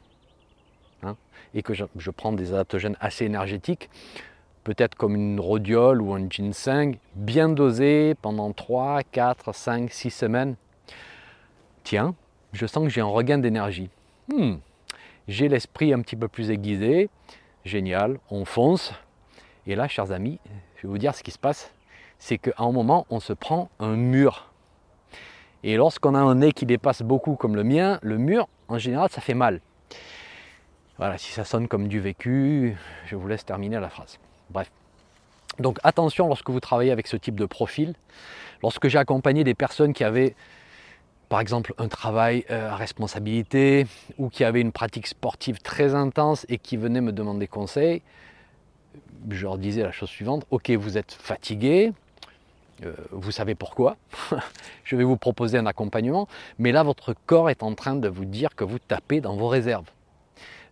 hein, 1.03 1.17
Et 1.53 1.61
que 1.61 1.73
je, 1.73 2.09
prends 2.09 2.31
des 2.31 2.53
adaptogènes 2.53 2.95
assez 3.01 3.25
énergétiques, 3.25 3.89
peut-être 4.63 4.95
comme 4.95 5.15
une 5.15 5.41
rhodiole 5.41 6.01
ou 6.01 6.13
un 6.13 6.29
ginseng, 6.29 6.95
bien 7.15 7.49
dosé 7.49 8.15
pendant 8.21 8.53
3, 8.53 9.03
4, 9.03 9.53
5, 9.53 9.91
6 9.91 10.09
semaines? 10.09 10.55
Tiens, 11.83 12.15
je 12.53 12.65
sens 12.65 12.85
que 12.85 12.91
j'ai 12.91 13.01
un 13.01 13.07
regain 13.07 13.39
d'énergie. 13.39 13.89
Hmm, 14.29 14.55
j'ai 15.27 15.49
l'esprit 15.49 15.93
un 15.93 15.99
petit 15.99 16.15
peu 16.15 16.29
plus 16.29 16.49
aiguisé. 16.49 17.09
Génial, 17.65 18.19
on 18.31 18.45
fonce. 18.45 18.93
Et 19.65 19.75
là, 19.75 19.89
chers 19.89 20.13
amis, 20.13 20.39
je 20.77 20.83
vais 20.83 20.87
vous 20.87 20.97
dire 20.97 21.13
ce 21.13 21.23
qui 21.23 21.31
se 21.31 21.39
passe. 21.39 21.73
C'est 22.19 22.37
qu'à 22.37 22.53
un 22.57 22.71
moment, 22.71 23.05
on 23.09 23.19
se 23.19 23.33
prend 23.33 23.69
un 23.81 23.97
mur 23.97 24.46
et 25.63 25.75
lorsqu'on 25.75 26.15
a 26.15 26.19
un 26.19 26.35
nez 26.35 26.51
qui 26.51 26.65
dépasse 26.65 27.01
beaucoup 27.01 27.35
comme 27.35 27.55
le 27.55 27.63
mien, 27.63 27.99
le 28.01 28.17
mur, 28.17 28.47
en 28.67 28.77
général, 28.77 29.09
ça 29.09 29.21
fait 29.21 29.33
mal. 29.33 29.61
Voilà, 30.97 31.17
si 31.17 31.31
ça 31.31 31.43
sonne 31.43 31.67
comme 31.67 31.87
du 31.87 31.99
vécu, 31.99 32.75
je 33.05 33.15
vous 33.15 33.27
laisse 33.27 33.45
terminer 33.45 33.79
la 33.79 33.89
phrase. 33.89 34.17
Bref. 34.49 34.71
Donc 35.59 35.79
attention 35.83 36.27
lorsque 36.27 36.49
vous 36.49 36.59
travaillez 36.59 36.91
avec 36.91 37.07
ce 37.07 37.17
type 37.17 37.35
de 37.35 37.45
profil. 37.45 37.93
Lorsque 38.63 38.87
j'ai 38.87 38.97
accompagné 38.97 39.43
des 39.43 39.53
personnes 39.53 39.93
qui 39.93 40.03
avaient, 40.03 40.35
par 41.29 41.39
exemple, 41.39 41.73
un 41.77 41.87
travail 41.87 42.45
euh, 42.49 42.71
à 42.71 42.75
responsabilité 42.75 43.85
ou 44.17 44.29
qui 44.29 44.43
avaient 44.43 44.61
une 44.61 44.71
pratique 44.71 45.07
sportive 45.07 45.59
très 45.59 45.93
intense 45.93 46.45
et 46.49 46.57
qui 46.57 46.77
venaient 46.77 47.01
me 47.01 47.11
demander 47.11 47.47
conseil, 47.47 48.01
je 49.29 49.43
leur 49.43 49.57
disais 49.57 49.83
la 49.83 49.91
chose 49.91 50.09
suivante, 50.09 50.45
ok, 50.49 50.71
vous 50.71 50.97
êtes 50.97 51.11
fatigué, 51.11 51.93
euh, 52.85 52.93
vous 53.11 53.31
savez 53.31 53.55
pourquoi, 53.55 53.97
je 54.83 54.95
vais 54.95 55.03
vous 55.03 55.17
proposer 55.17 55.57
un 55.57 55.65
accompagnement, 55.65 56.27
mais 56.59 56.71
là 56.71 56.83
votre 56.83 57.15
corps 57.25 57.49
est 57.49 57.63
en 57.63 57.73
train 57.73 57.95
de 57.95 58.07
vous 58.07 58.25
dire 58.25 58.55
que 58.55 58.63
vous 58.63 58.79
tapez 58.79 59.21
dans 59.21 59.35
vos 59.35 59.47
réserves. 59.47 59.89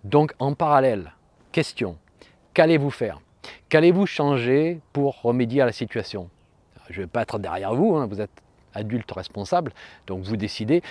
Donc 0.04 0.34
en 0.40 0.54
parallèle, 0.54 1.14
question, 1.52 1.98
qu'allez-vous 2.54 2.92
faire? 2.92 3.22
Qu'allez-vous 3.70 4.06
changer 4.06 4.80
pour 4.94 5.22
remédier 5.22 5.62
à 5.62 5.66
la 5.66 5.72
situation? 5.72 6.30
Je 6.90 7.02
ne 7.02 7.06
vais 7.06 7.10
pas 7.10 7.24
être 7.24 7.40
derrière 7.40 7.74
vous, 7.74 7.96
hein, 7.96 8.06
vous 8.06 8.22
êtes 8.22 8.42
adulte 8.76 9.12
responsable, 9.12 9.72
donc 10.06 10.24
vous 10.24 10.38
décidez, 10.38 10.84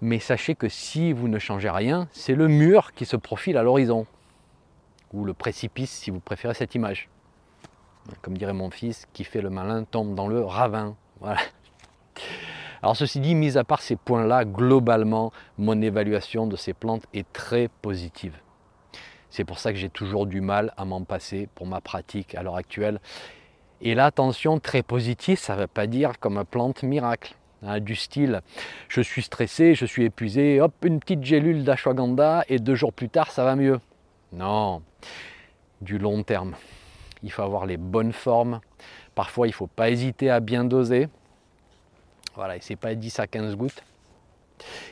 mais 0.00 0.18
sachez 0.18 0.54
que 0.54 0.68
si 0.68 1.12
vous 1.12 1.28
ne 1.28 1.38
changez 1.38 1.70
rien, 1.70 2.08
c'est 2.12 2.34
le 2.34 2.48
mur 2.48 2.92
qui 2.94 3.04
se 3.04 3.16
profile 3.16 3.58
à 3.58 3.62
l'horizon, 3.62 4.06
ou 5.12 5.24
le 5.24 5.34
précipice 5.34 5.90
si 5.90 6.10
vous 6.10 6.20
préférez 6.20 6.54
cette 6.54 6.74
image 6.74 7.08
comme 8.22 8.36
dirait 8.36 8.52
mon 8.52 8.70
fils, 8.70 9.06
qui 9.12 9.24
fait 9.24 9.40
le 9.40 9.50
malin 9.50 9.84
tombe 9.84 10.14
dans 10.14 10.28
le 10.28 10.44
ravin. 10.44 10.96
Voilà. 11.20 11.38
Alors 12.82 12.96
ceci 12.96 13.20
dit, 13.20 13.34
mis 13.34 13.56
à 13.56 13.64
part 13.64 13.80
ces 13.80 13.96
points-là, 13.96 14.44
globalement, 14.44 15.32
mon 15.56 15.80
évaluation 15.80 16.46
de 16.46 16.56
ces 16.56 16.74
plantes 16.74 17.06
est 17.14 17.30
très 17.32 17.68
positive. 17.68 18.36
C'est 19.30 19.44
pour 19.44 19.58
ça 19.58 19.72
que 19.72 19.78
j'ai 19.78 19.88
toujours 19.88 20.26
du 20.26 20.40
mal 20.40 20.72
à 20.76 20.84
m'en 20.84 21.02
passer 21.02 21.48
pour 21.54 21.66
ma 21.66 21.80
pratique 21.80 22.34
à 22.34 22.42
l'heure 22.42 22.56
actuelle. 22.56 23.00
Et 23.80 23.94
là, 23.94 24.06
attention, 24.06 24.60
très 24.60 24.82
positif, 24.82 25.40
ça 25.40 25.56
ne 25.56 25.62
veut 25.62 25.66
pas 25.66 25.86
dire 25.86 26.18
comme 26.20 26.44
plante 26.44 26.82
miracle. 26.82 27.34
Hein, 27.62 27.80
du 27.80 27.96
style, 27.96 28.42
je 28.88 29.00
suis 29.00 29.22
stressé, 29.22 29.74
je 29.74 29.86
suis 29.86 30.04
épuisé, 30.04 30.60
hop, 30.60 30.74
une 30.84 31.00
petite 31.00 31.24
gélule 31.24 31.64
d'ashwagandha 31.64 32.44
et 32.48 32.58
deux 32.58 32.74
jours 32.74 32.92
plus 32.92 33.08
tard, 33.08 33.30
ça 33.30 33.44
va 33.44 33.56
mieux. 33.56 33.80
Non, 34.32 34.82
du 35.80 35.96
long 35.96 36.22
terme 36.22 36.54
il 37.24 37.32
faut 37.32 37.42
avoir 37.42 37.66
les 37.66 37.76
bonnes 37.76 38.12
formes. 38.12 38.60
Parfois, 39.14 39.48
il 39.48 39.50
ne 39.50 39.54
faut 39.54 39.66
pas 39.66 39.90
hésiter 39.90 40.30
à 40.30 40.40
bien 40.40 40.64
doser. 40.64 41.08
Voilà, 42.36 42.54
c'est 42.60 42.76
pas 42.76 42.94
10 42.94 43.18
à 43.18 43.26
15 43.26 43.56
gouttes. 43.56 43.82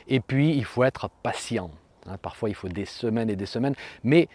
Et 0.07 0.19
puis, 0.19 0.53
il 0.55 0.65
faut 0.65 0.83
être 0.83 1.09
patient. 1.21 1.69
Hein, 2.07 2.17
parfois, 2.21 2.49
il 2.49 2.55
faut 2.55 2.67
des 2.67 2.85
semaines 2.85 3.29
et 3.29 3.35
des 3.35 3.45
semaines, 3.45 3.75
mais 4.03 4.27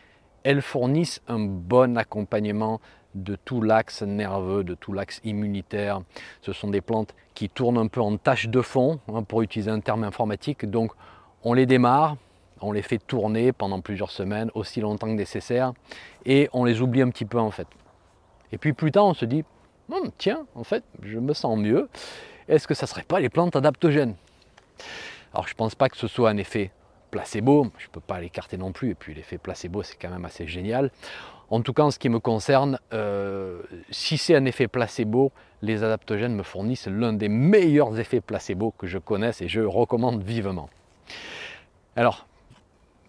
elles 0.45 0.63
fournissent 0.63 1.21
un 1.27 1.41
bon 1.41 1.99
accompagnement 1.99 2.81
de 3.15 3.37
tout 3.37 3.61
l'axe 3.61 4.03
nerveux, 4.03 4.63
de 4.63 4.75
tout 4.75 4.93
l'axe 4.93 5.21
immunitaire. 5.25 6.03
Ce 6.41 6.53
sont 6.53 6.69
des 6.69 6.81
plantes 6.81 7.15
qui 7.35 7.49
tournent 7.49 7.79
un 7.79 7.89
peu 7.89 8.01
en 8.01 8.17
tâche 8.17 8.49
de 8.49 8.61
fond, 8.63 9.01
hein, 9.13 9.23
pour 9.25 9.43
utiliser 9.43 9.71
un 9.71 9.81
terme 9.81 10.05
informatique. 10.05 10.67
Donc, 10.71 10.93
on 11.43 11.53
les 11.53 11.67
démarre, 11.67 12.17
on 12.61 12.73
les 12.73 12.83
fait 12.83 12.99
tourner 12.99 13.53
pendant 13.53 13.81
plusieurs 13.81 14.11
semaines, 14.11 14.51
aussi 14.55 14.81
longtemps 14.81 15.09
que 15.09 15.13
nécessaire, 15.13 15.73
et 16.25 16.49
on 16.53 16.65
les 16.65 16.81
oublie 16.81 17.03
un 17.03 17.11
petit 17.11 17.25
peu 17.25 17.39
en 17.39 17.51
fait. 17.51 17.67
Et 18.53 18.59
puis 18.59 18.73
plus 18.73 18.93
tard, 18.93 19.07
on 19.07 19.15
se 19.15 19.25
dit, 19.25 19.45
hum, 19.91 20.11
tiens, 20.19 20.47
en 20.55 20.65
fait, 20.65 20.85
je 21.03 21.19
me 21.19 21.35
sens 21.35 21.59
mieux. 21.59 21.89
Est-ce 22.49 22.67
que 22.67 22.75
ça 22.75 22.87
ne 22.87 22.89
serait 22.89 23.03
pas 23.03 23.21
les 23.21 23.29
plantes 23.29 23.57
adaptogènes? 23.57 24.15
Alors 25.35 25.47
je 25.47 25.53
ne 25.53 25.57
pense 25.57 25.75
pas 25.75 25.89
que 25.89 25.97
ce 25.97 26.07
soit 26.07 26.31
un 26.31 26.37
effet 26.39 26.71
placebo, 27.11 27.69
je 27.79 27.87
ne 27.87 27.91
peux 27.91 28.01
pas 28.01 28.21
l'écarter 28.21 28.57
non 28.57 28.73
plus, 28.73 28.91
et 28.91 28.95
puis 28.95 29.15
l'effet 29.15 29.39
placebo, 29.39 29.83
c'est 29.83 29.97
quand 29.97 30.11
même 30.11 30.25
assez 30.25 30.47
génial. 30.47 30.91
En 31.51 31.63
tout 31.63 31.73
cas, 31.73 31.83
en 31.85 31.91
ce 31.91 31.99
qui 31.99 32.11
me 32.11 32.19
concerne, 32.19 32.79
euh, 32.93 33.63
si 33.91 34.19
c'est 34.19 34.35
un 34.35 34.45
effet 34.45 34.69
placebo, 34.69 35.33
les 35.63 35.83
adaptogènes 35.83 36.35
me 36.35 36.43
fournissent 36.43 36.87
l'un 36.87 37.15
des 37.15 37.29
meilleurs 37.29 37.99
effets 37.99 38.21
placebo 38.21 38.75
que 38.77 38.87
je 38.87 38.99
connaisse 38.99 39.41
et 39.41 39.49
je 39.49 39.61
recommande 39.61 40.23
vivement. 40.23 40.69
Alors, 41.97 42.27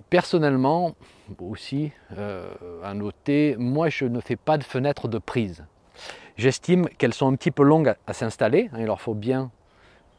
personnellement, 0.10 0.96
aussi 1.40 1.92
euh, 2.18 2.50
à 2.84 2.94
noter, 2.94 3.56
moi 3.58 3.90
je 3.90 4.06
ne 4.06 4.20
fais 4.20 4.36
pas 4.36 4.58
de 4.58 4.64
fenêtre 4.64 5.08
de 5.08 5.18
prise. 5.18 5.64
J'estime 6.38 6.88
qu'elles 6.98 7.14
sont 7.14 7.32
un 7.32 7.36
petit 7.36 7.52
peu 7.52 7.64
longues 7.64 7.94
à, 8.08 8.14
s'installer, 8.14 8.70
hein, 8.74 8.78
il 8.80 8.86
leur 8.86 9.02
faut 9.02 9.14
bien 9.14 9.52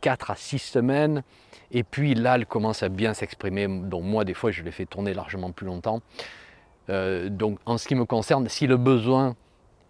4 0.00 0.30
à 0.30 0.36
6 0.36 0.58
semaines, 0.58 1.22
et 1.72 1.82
puis 1.82 2.14
là 2.14 2.36
elles 2.36 2.46
commencent 2.46 2.82
à 2.82 2.88
bien 2.88 3.14
s'exprimer, 3.14 3.68
donc 3.68 4.04
moi 4.04 4.24
des 4.24 4.34
fois 4.34 4.50
je 4.50 4.62
les 4.62 4.70
fais 4.70 4.86
tourner 4.86 5.14
largement 5.14 5.52
plus 5.52 5.66
longtemps. 5.66 6.00
Euh, 6.88 7.28
donc 7.28 7.58
en 7.66 7.78
ce 7.78 7.86
qui 7.88 7.94
me 7.94 8.04
concerne, 8.04 8.48
si 8.48 8.66
le 8.66 8.76
besoin 8.76 9.36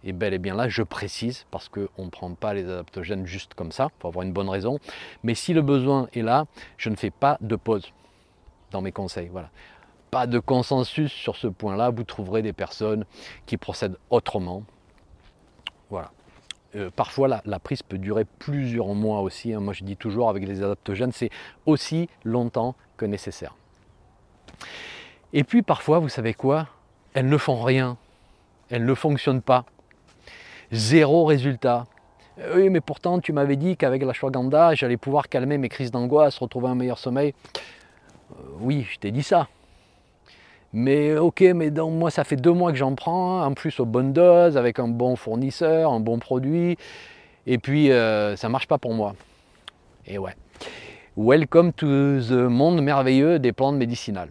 est 0.05 0.13
bel 0.13 0.33
et 0.33 0.39
bien 0.39 0.55
là, 0.55 0.69
je 0.69 0.83
précise, 0.83 1.47
parce 1.51 1.69
qu'on 1.69 2.05
ne 2.05 2.11
prend 2.11 2.33
pas 2.35 2.55
les 2.55 2.65
adaptogènes 2.65 3.27
juste 3.27 3.55
comme 3.55 3.73
ça, 3.73 3.89
faut 3.99 4.09
avoir 4.09 4.25
une 4.25 4.33
bonne 4.33 4.49
raison, 4.49 4.79
mais 5.23 5.35
si 5.35 5.53
le 5.53 5.63
besoin 5.63 6.09
est 6.15 6.23
là, 6.23 6.47
je 6.77 6.91
ne 6.91 6.97
fais 6.97 7.11
pas 7.11 7.37
de 7.41 7.57
pause 7.57 7.93
dans 8.71 8.83
mes 8.83 8.93
conseils. 8.93 9.29
Voilà 9.31 9.51
pas 10.11 10.27
de 10.27 10.39
consensus 10.39 11.13
sur 11.13 11.37
ce 11.37 11.47
point-là, 11.47 11.91
vous 11.91 12.05
trouverez 12.05 12.43
des 12.43 12.53
personnes 12.53 13.05
qui 13.47 13.57
procèdent 13.57 13.97
autrement. 14.11 14.65
Voilà. 15.91 16.11
Euh, 16.77 16.91
parfois, 16.95 17.43
la, 17.45 17.59
prise 17.59 17.83
peut 17.83 17.99
durer 17.99 18.25
plusieurs 18.25 18.95
mois 18.95 19.21
aussi. 19.21 19.53
Hein. 19.53 19.61
Moi, 19.61 19.73
je 19.73 19.83
dis 19.83 19.97
toujours 19.97 20.29
avec 20.29 20.47
les 20.47 20.63
adaptogènes, 20.63 21.13
c'est 21.13 21.31
aussi 21.67 22.09
longtemps 22.25 22.77
que 22.97 23.05
nécessaire. 23.05 23.57
Et 25.33 25.45
puis, 25.45 25.63
parfois, 25.63 25.99
vous 25.99 26.09
savez 26.09 26.35
quoi? 26.35 26.69
Elles 27.15 27.29
ne 27.29 27.37
font 27.37 27.61
rien. 27.63 27.97
Elles 28.71 28.85
ne 28.85 28.95
fonctionnent 28.95 29.43
pas. 29.43 29.65
Zéro 30.71 31.25
résultat. 31.25 31.87
Euh, 32.39 32.57
oui, 32.57 32.71
mais 32.71 32.81
pourtant, 32.81 33.19
tu 33.19 33.33
m'avais 33.33 33.57
dit 33.57 33.77
qu'avec 33.77 34.03
la 34.05 34.13
shwaganda, 34.13 34.75
j'allais 34.75 34.97
pouvoir 34.97 35.29
calmer 35.29 35.59
mes 35.59 35.69
crises 35.69 35.91
d'angoisse, 35.91 36.39
retrouver 36.39 36.69
un 36.69 36.77
meilleur 36.77 36.99
sommeil. 36.99 37.35
Euh, 38.33 38.35
oui, 38.61 38.87
je 38.89 38.99
t'ai 38.99 39.11
dit 39.11 39.25
ça. 39.25 39.49
Mais 40.73 41.17
ok, 41.17 41.41
mais 41.55 41.71
moi 41.71 42.13
ça 42.13 42.23
fait 42.23 42.37
deux 42.37 42.53
mois 42.53 42.71
que 42.71 42.79
j'en 42.79 42.95
prends, 42.95 43.45
en 43.45 43.55
plus 43.55 43.81
aux 43.81 43.87
bonnes 43.87 44.13
doses, 44.13 44.57
avec 44.57 44.79
un 44.79 44.87
bon 44.87 45.17
fournisseur, 45.17 45.93
un 45.93 45.99
bon 45.99 46.21
produit, 46.21 46.77
et 47.47 47.59
puis 47.59 47.91
euh, 47.91 48.37
ça 48.37 48.49
marche 48.49 48.69
pas 48.69 48.79
pour 48.79 48.95
moi. 48.95 49.17
Et 50.07 50.17
ouais. 50.17 50.37
Welcome 51.17 51.73
to 51.73 52.21
the 52.21 52.49
monde 52.49 52.81
merveilleux 52.83 53.41
des 53.41 53.53
plantes 53.53 53.75
médicinales. 53.75 54.31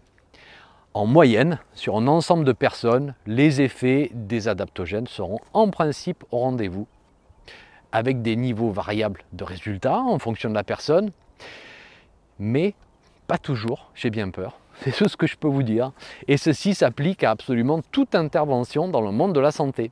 En 0.93 1.05
moyenne, 1.05 1.59
sur 1.73 1.97
un 1.97 2.07
ensemble 2.07 2.45
de 2.45 2.53
personnes, 2.53 3.15
les 3.27 3.59
effets 3.59 4.09
des 4.13 4.47
adaptogènes 4.47 5.07
seront 5.07 5.39
en 5.51 5.69
principe 5.69 6.23
au 6.31 6.37
rendez-vous, 6.39 6.87
avec 7.91 8.21
des 8.21 8.37
niveaux 8.37 8.71
variables 8.71 9.23
de 9.33 9.43
résultats 9.43 9.99
en 9.99 10.19
fonction 10.19 10.49
de 10.49 10.55
la 10.55 10.63
personne, 10.63 11.11
mais 12.39 12.75
pas 13.27 13.37
toujours, 13.37 13.91
j'ai 13.93 14.09
bien 14.09 14.29
peur. 14.29 14.57
C'est 14.81 14.91
tout 14.91 15.09
ce 15.09 15.17
que 15.17 15.27
je 15.27 15.35
peux 15.35 15.47
vous 15.47 15.63
dire. 15.63 15.91
Et 16.27 16.37
ceci 16.37 16.73
s'applique 16.73 17.23
à 17.23 17.31
absolument 17.31 17.81
toute 17.91 18.15
intervention 18.15 18.87
dans 18.87 19.01
le 19.01 19.11
monde 19.11 19.33
de 19.33 19.39
la 19.39 19.51
santé. 19.51 19.91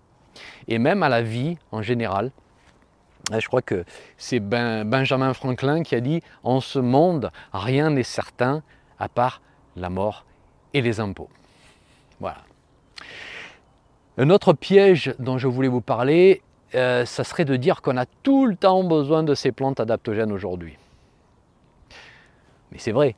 Et 0.67 0.79
même 0.79 1.03
à 1.03 1.10
la 1.10 1.22
vie 1.22 1.58
en 1.72 1.82
général. 1.82 2.32
Je 3.32 3.46
crois 3.48 3.62
que 3.62 3.84
c'est 4.17 4.39
ben, 4.39 4.86
Benjamin 4.86 5.34
Franklin 5.34 5.84
qui 5.84 5.96
a 5.96 6.00
dit 6.00 6.22
En 6.44 6.62
ce 6.62 6.79
monde, 6.79 7.32
rien 7.51 7.89
n'est 7.89 8.03
certain 8.03 8.63
à 9.00 9.10
part 9.10 9.41
la 9.75 9.89
mort 9.89 10.25
et 10.74 10.82
les 10.82 11.00
impôts. 11.00 11.29
Voilà. 12.20 12.38
Un 14.17 14.29
autre 14.29 14.53
piège 14.53 15.13
dont 15.20 15.38
je 15.38 15.48
voulais 15.48 15.67
vous 15.67 15.82
parler, 15.82 16.41
euh, 16.75 17.06
ça 17.06 17.24
serait 17.24 17.46
de 17.46 17.56
dire 17.56 17.82
qu'on 17.82 17.98
a 17.98 18.06
tout 18.06 18.46
le 18.46 18.56
temps 18.56 18.84
besoin 18.84 19.24
de 19.24 19.36
ces 19.36 19.51
plantes 19.51 19.79
adaptogènes 19.79 20.32
aujourd'hui. 20.32 20.77
Mais 22.72 22.79
c'est 22.79 22.91
vrai, 22.91 23.15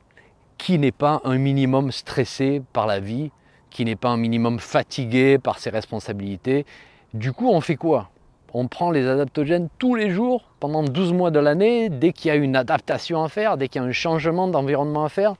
qui 0.70 0.78
n'est 0.78 0.92
pas 0.92 1.20
un 1.24 1.36
minimum 1.36 1.90
stressé 1.90 2.62
par 2.72 2.86
la 2.86 3.00
vie, 3.00 3.32
qui 3.70 3.84
n'est 3.84 3.96
pas 3.96 4.10
un 4.10 4.16
minimum 4.16 4.60
fatigué 4.60 5.36
par 5.36 5.58
ses 5.58 5.68
responsabilités. 5.68 6.64
Du 7.12 7.32
coup, 7.32 7.50
on 7.50 7.60
fait 7.60 7.74
quoi? 7.74 8.08
On 8.54 8.68
prend 8.68 8.92
les 8.92 9.04
adaptogènes 9.04 9.68
tous 9.80 9.96
les 9.96 10.10
jours, 10.10 10.44
pendant 10.60 10.84
12 10.84 11.12
mois 11.12 11.32
de 11.32 11.40
l'année, 11.40 11.88
dès 11.88 12.12
qu'il 12.12 12.28
y 12.28 12.30
a 12.30 12.36
une 12.36 12.54
adaptation 12.54 13.24
à 13.24 13.28
faire, 13.28 13.56
dès 13.56 13.66
qu'il 13.66 13.82
y 13.82 13.84
a 13.84 13.88
un 13.88 13.90
changement 13.90 14.46
d'environnement 14.46 15.04
à 15.04 15.08
faire. 15.08 15.34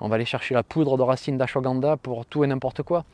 On 0.00 0.08
va 0.08 0.16
aller 0.16 0.24
chercher 0.24 0.54
la 0.54 0.64
poudre 0.64 0.96
de 0.96 1.04
racine 1.04 1.38
d'ashwagandha 1.38 1.96
pour 1.96 2.26
tout 2.26 2.42
et 2.42 2.48
n'importe 2.48 2.82
quoi. 2.82 3.04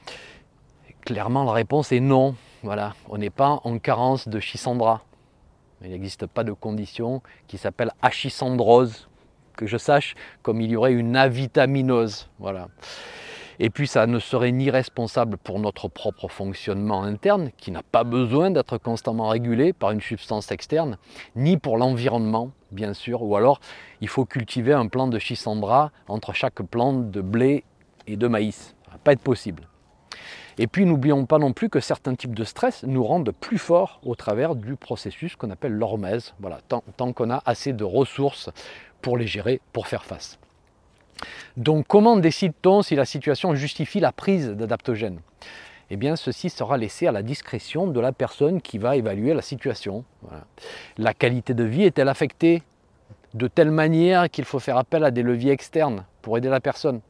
Clairement, 1.03 1.45
la 1.45 1.53
réponse 1.53 1.93
est 1.93 2.01
non. 2.01 2.37
Voilà, 2.63 2.95
on 3.11 3.19
n'est 3.19 3.29
pas 3.29 3.61
en 3.65 3.77
carence 3.77 4.29
de 4.29 4.41
chisandra. 4.41 5.03
Il 5.85 5.91
n'existe 5.91 6.25
pas 6.25 6.43
de 6.43 6.53
condition 6.53 7.21
qui 7.49 7.59
s'appelle 7.59 7.91
achisandrose, 8.01 9.09
que 9.57 9.67
je 9.67 9.77
sache, 9.77 10.15
comme 10.43 10.61
il 10.61 10.71
y 10.71 10.77
aurait 10.77 10.93
une 10.93 11.17
avitaminose. 11.17 12.29
Voilà. 12.39 12.69
Et 13.59 13.71
puis 13.71 13.87
ça 13.87 14.07
ne 14.07 14.19
serait 14.19 14.51
ni 14.51 14.71
responsable 14.71 15.37
pour 15.37 15.61
notre 15.61 15.89
propre 15.89 16.29
fonctionnement 16.29 17.03
interne, 17.03 17.51
qui 17.59 17.71
n'a 17.71 17.83
pas 17.83 18.03
besoin 18.03 18.51
d'être 18.51 18.79
constamment 18.79 19.29
régulé 19.29 19.73
par 19.73 19.91
une 19.91 20.01
substance 20.01 20.51
externe, 20.51 20.99
ni 21.37 21.59
pour 21.59 21.77
l'environnement, 21.77 22.51
bien 22.71 22.95
sûr, 22.95 23.23
ou 23.23 23.37
alors 23.37 23.61
il 24.01 24.09
faut 24.09 24.25
cultiver 24.25 24.73
un 24.73 24.89
plant 24.89 25.07
de 25.07 25.19
chisandra 25.19 25.93
entre 26.09 26.33
chaque 26.33 26.63
plante 26.63 27.11
de 27.11 27.21
blé 27.21 27.65
et 28.07 28.17
de 28.17 28.27
maïs. 28.27 28.75
Ça 28.87 28.93
va 28.93 28.99
pas 28.99 29.13
être 29.13 29.21
possible. 29.21 29.69
Et 30.59 30.67
puis 30.67 30.85
n'oublions 30.85 31.25
pas 31.25 31.39
non 31.39 31.53
plus 31.53 31.71
que 31.71 31.81
certains 31.81 32.15
types 32.15 32.35
de 32.35 32.45
stress 32.45 32.83
nous 32.83 33.05
rendent 33.05 33.33
plus 33.33 33.59
forts 33.59 34.01
au 34.05 34.15
travers 34.15 34.55
du 34.55 34.77
processus 34.77 35.37
qu'on 35.37 35.51
appelle 35.51 35.73
l'hormèse. 35.73 36.35
Voilà, 36.41 36.59
tant 36.69 37.13
qu'on 37.13 37.31
a 37.31 37.43
assez 37.47 37.73
de 37.73 37.85
ressources 37.85 38.51
pour 39.03 39.19
les 39.19 39.27
gérer, 39.27 39.61
pour 39.73 39.87
faire 39.87 40.05
face. 40.05 40.39
Donc 41.57 41.87
comment 41.87 42.17
décide-t-on 42.17 42.83
si 42.83 42.95
la 42.97 43.05
situation 43.05 43.55
justifie 43.55 44.01
la 44.01 44.13
prise 44.13 44.49
d'adaptogènes? 44.51 45.21
Eh 45.91 45.97
bien 45.97 46.17
ceci 46.17 46.49
sera 46.49 46.79
laissé 46.79 47.07
à 47.07 47.13
la 47.13 47.23
discrétion 47.23 47.87
de 47.87 48.01
la 48.01 48.13
personne 48.13 48.63
qui 48.63 48.79
va 48.79 48.97
évaluer 48.97 49.35
la 49.35 49.43
situation. 49.43 50.05
La 50.97 51.13
qualité 51.13 51.53
de 51.53 51.65
vie 51.65 51.85
est-elle 51.85 52.09
affectée 52.09 52.63
de 53.35 53.47
telle 53.47 53.71
manière 53.71 54.31
qu'il 54.31 54.47
faut 54.47 54.59
faire 54.59 54.79
appel 54.79 55.05
à 55.05 55.11
des 55.11 55.23
leviers 55.23 55.53
externes 55.53 56.05
pour 56.23 56.39
aider 56.39 56.49
la 56.49 56.61
personne? 56.61 57.01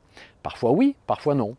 Parfois 0.43 0.73
oui, 0.73 0.97
parfois 1.07 1.35
non. 1.35 1.55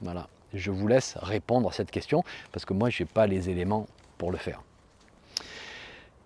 Voilà. 0.00 0.28
Je 0.54 0.70
vous 0.70 0.86
laisse 0.86 1.16
répondre 1.20 1.68
à 1.68 1.72
cette 1.72 1.90
question 1.90 2.22
parce 2.52 2.64
que 2.64 2.74
moi 2.74 2.90
je 2.90 3.02
n'ai 3.02 3.08
pas 3.08 3.26
les 3.26 3.50
éléments 3.50 3.86
pour 4.18 4.30
le 4.30 4.38
faire. 4.38 4.62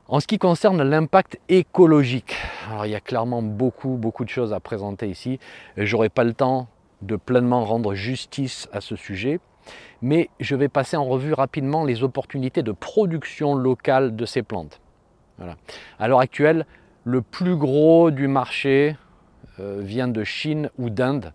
En 0.09 0.21
ce 0.21 0.29
qui 0.29 0.39
concerne 0.39 0.85
l'impact 0.85 1.41
écologique, 1.49 2.37
alors 2.71 2.87
il 2.87 2.93
y 2.93 2.95
a 2.95 3.01
clairement 3.01 3.43
beaucoup, 3.43 3.97
beaucoup 3.97 4.25
de 4.25 4.29
choses 4.29 4.53
à 4.53 4.61
présenter 4.61 5.09
ici. 5.09 5.41
Je 5.77 5.97
n'aurai 5.97 6.11
pas 6.11 6.23
le 6.23 6.33
temps 6.33 6.69
de 7.03 7.17
pleinement 7.17 7.65
rendre 7.65 7.93
justice 7.95 8.69
à 8.73 8.81
ce 8.81 8.95
sujet, 8.95 9.41
mais 10.03 10.31
je 10.39 10.55
vais 10.55 10.69
passer 10.69 10.97
en 10.97 11.07
revue 11.07 11.33
rapidement 11.33 11.85
les 11.85 12.05
opportunités 12.05 12.63
de 12.63 12.71
production 12.71 13.57
locale 13.57 14.15
de 14.15 14.27
ces 14.27 14.45
plantes. 14.45 14.81
À 15.99 16.07
l'heure 16.07 16.21
actuelle, 16.21 16.67
le 17.03 17.21
plus 17.21 17.57
gros 17.57 18.13
du 18.13 18.29
marché 18.29 18.97
euh, 19.59 19.81
vient 19.83 20.07
de 20.07 20.23
Chine 20.23 20.71
ou 20.79 20.89
d'Inde, 20.89 21.33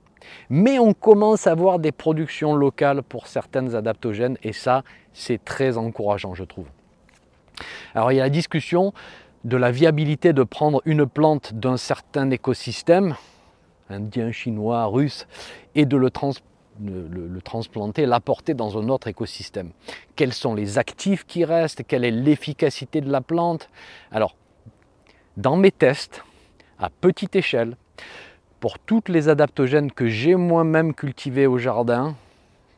mais 0.49 0.79
on 0.79 0.93
commence 0.93 1.45
à 1.45 1.55
voir 1.55 1.79
des 1.79 1.91
productions 1.91 2.55
locales 2.55 3.03
pour 3.03 3.27
certaines 3.27 3.75
adaptogènes 3.75 4.37
et 4.43 4.53
ça, 4.53 4.83
c'est 5.11 5.43
très 5.43 5.77
encourageant, 5.77 6.35
je 6.35 6.45
trouve. 6.45 6.67
Alors 7.95 8.11
il 8.11 8.15
y 8.15 8.19
a 8.19 8.23
la 8.23 8.29
discussion 8.29 8.93
de 9.43 9.57
la 9.57 9.71
viabilité 9.71 10.33
de 10.33 10.43
prendre 10.43 10.81
une 10.85 11.05
plante 11.05 11.53
d'un 11.53 11.77
certain 11.77 12.29
écosystème, 12.29 13.15
indien, 13.89 14.31
chinois, 14.31 14.85
russe, 14.85 15.27
et 15.75 15.85
de 15.85 15.97
le, 15.97 16.11
transplanter, 17.41 18.05
l'apporter 18.05 18.53
dans 18.53 18.77
un 18.77 18.87
autre 18.89 19.07
écosystème. 19.07 19.71
Quels 20.15 20.33
sont 20.33 20.53
les 20.53 20.77
actifs 20.77 21.25
qui 21.25 21.43
restent? 21.43 21.83
Quelle 21.87 22.05
est 22.05 22.11
l'efficacité 22.11 23.01
de 23.01 23.11
la 23.11 23.21
plante? 23.21 23.69
Alors, 24.11 24.35
dans 25.37 25.55
mes 25.55 25.71
tests, 25.71 26.23
à 26.79 26.89
petite 26.89 27.35
échelle, 27.35 27.75
pour 28.59 28.77
toutes 28.77 29.09
les 29.09 29.27
adaptogènes 29.27 29.91
que 29.91 30.07
j'ai 30.07 30.35
moi-même 30.35 30.93
cultivés 30.93 31.47
au 31.47 31.57
jardin, 31.57 32.15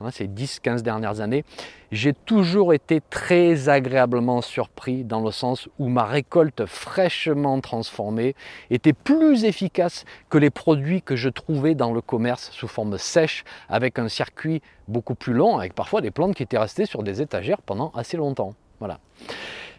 Hein, 0.04 0.12
ces 0.12 0.28
10-15 0.28 0.82
dernières 0.82 1.22
années, 1.22 1.46
j'ai 1.92 2.14
toujours 2.14 2.74
été 2.74 3.02
très 3.10 3.70
agréablement 3.70 4.42
surpris 4.42 5.04
dans 5.04 5.22
le 5.22 5.32
sens 5.32 5.70
où 5.80 5.88
ma 5.88 6.04
récolte 6.04 6.66
fraîchement 6.66 7.60
transformée 7.62 8.36
était 8.70 8.94
plus 8.94 9.46
efficace 9.46 10.06
que 10.30 10.38
les 10.38 10.50
produits 10.50 11.02
que 11.02 11.16
je 11.16 11.30
trouvais 11.30 11.76
dans 11.76 11.94
le 11.94 12.02
commerce 12.02 12.52
sous 12.52 12.68
forme 12.68 12.98
sèche 12.98 13.44
avec 13.70 14.00
un 14.00 14.10
circuit 14.10 14.62
beaucoup 14.88 15.16
plus 15.16 15.34
long, 15.34 15.58
avec 15.58 15.74
parfois 15.74 16.02
des 16.02 16.12
plantes 16.12 16.36
qui 16.36 16.44
étaient 16.44 16.58
restées 16.58 16.86
sur 16.86 17.04
des 17.04 17.22
étagères 17.22 17.62
pendant 17.62 17.92
assez 17.92 18.18
longtemps. 18.18 18.54
Voilà. 18.80 19.00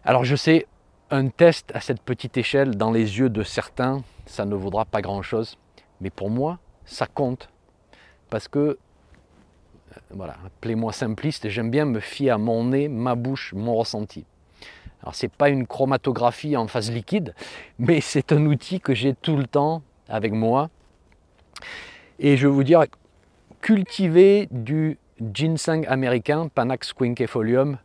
Alors 0.04 0.24
je 0.24 0.36
sais, 0.36 0.66
un 1.10 1.28
test 1.28 1.70
à 1.74 1.80
cette 1.80 2.00
petite 2.00 2.36
échelle 2.36 2.76
dans 2.76 2.90
les 2.90 3.18
yeux 3.18 3.28
de 3.28 3.42
certains, 3.42 4.02
ça 4.26 4.44
ne 4.44 4.54
vaudra 4.54 4.84
pas 4.84 5.02
grand-chose, 5.02 5.58
mais 6.00 6.10
pour 6.10 6.30
moi, 6.30 6.58
ça 6.86 7.06
compte 7.06 7.50
parce 8.30 8.48
que 8.48 8.78
voilà, 10.10 10.36
appelez-moi 10.46 10.92
simpliste, 10.92 11.48
j'aime 11.48 11.70
bien 11.70 11.84
me 11.84 12.00
fier 12.00 12.30
à 12.30 12.38
mon 12.38 12.64
nez, 12.64 12.88
ma 12.88 13.14
bouche, 13.14 13.52
mon 13.54 13.74
ressenti. 13.74 14.24
Alors 15.02 15.14
c'est 15.14 15.30
pas 15.30 15.48
une 15.48 15.66
chromatographie 15.66 16.56
en 16.56 16.66
phase 16.66 16.90
liquide, 16.90 17.34
mais 17.78 18.00
c'est 18.02 18.32
un 18.32 18.46
outil 18.46 18.80
que 18.80 18.94
j'ai 18.94 19.14
tout 19.14 19.36
le 19.36 19.46
temps 19.46 19.82
avec 20.08 20.32
moi. 20.32 20.70
Et 22.18 22.36
je 22.36 22.46
vais 22.46 22.52
vous 22.52 22.64
dire, 22.64 22.84
cultiver 23.60 24.48
du 24.50 24.98
ginseng 25.32 25.84
américain, 25.86 26.48
Panax 26.54 26.92
quinquefolium, 26.92 27.78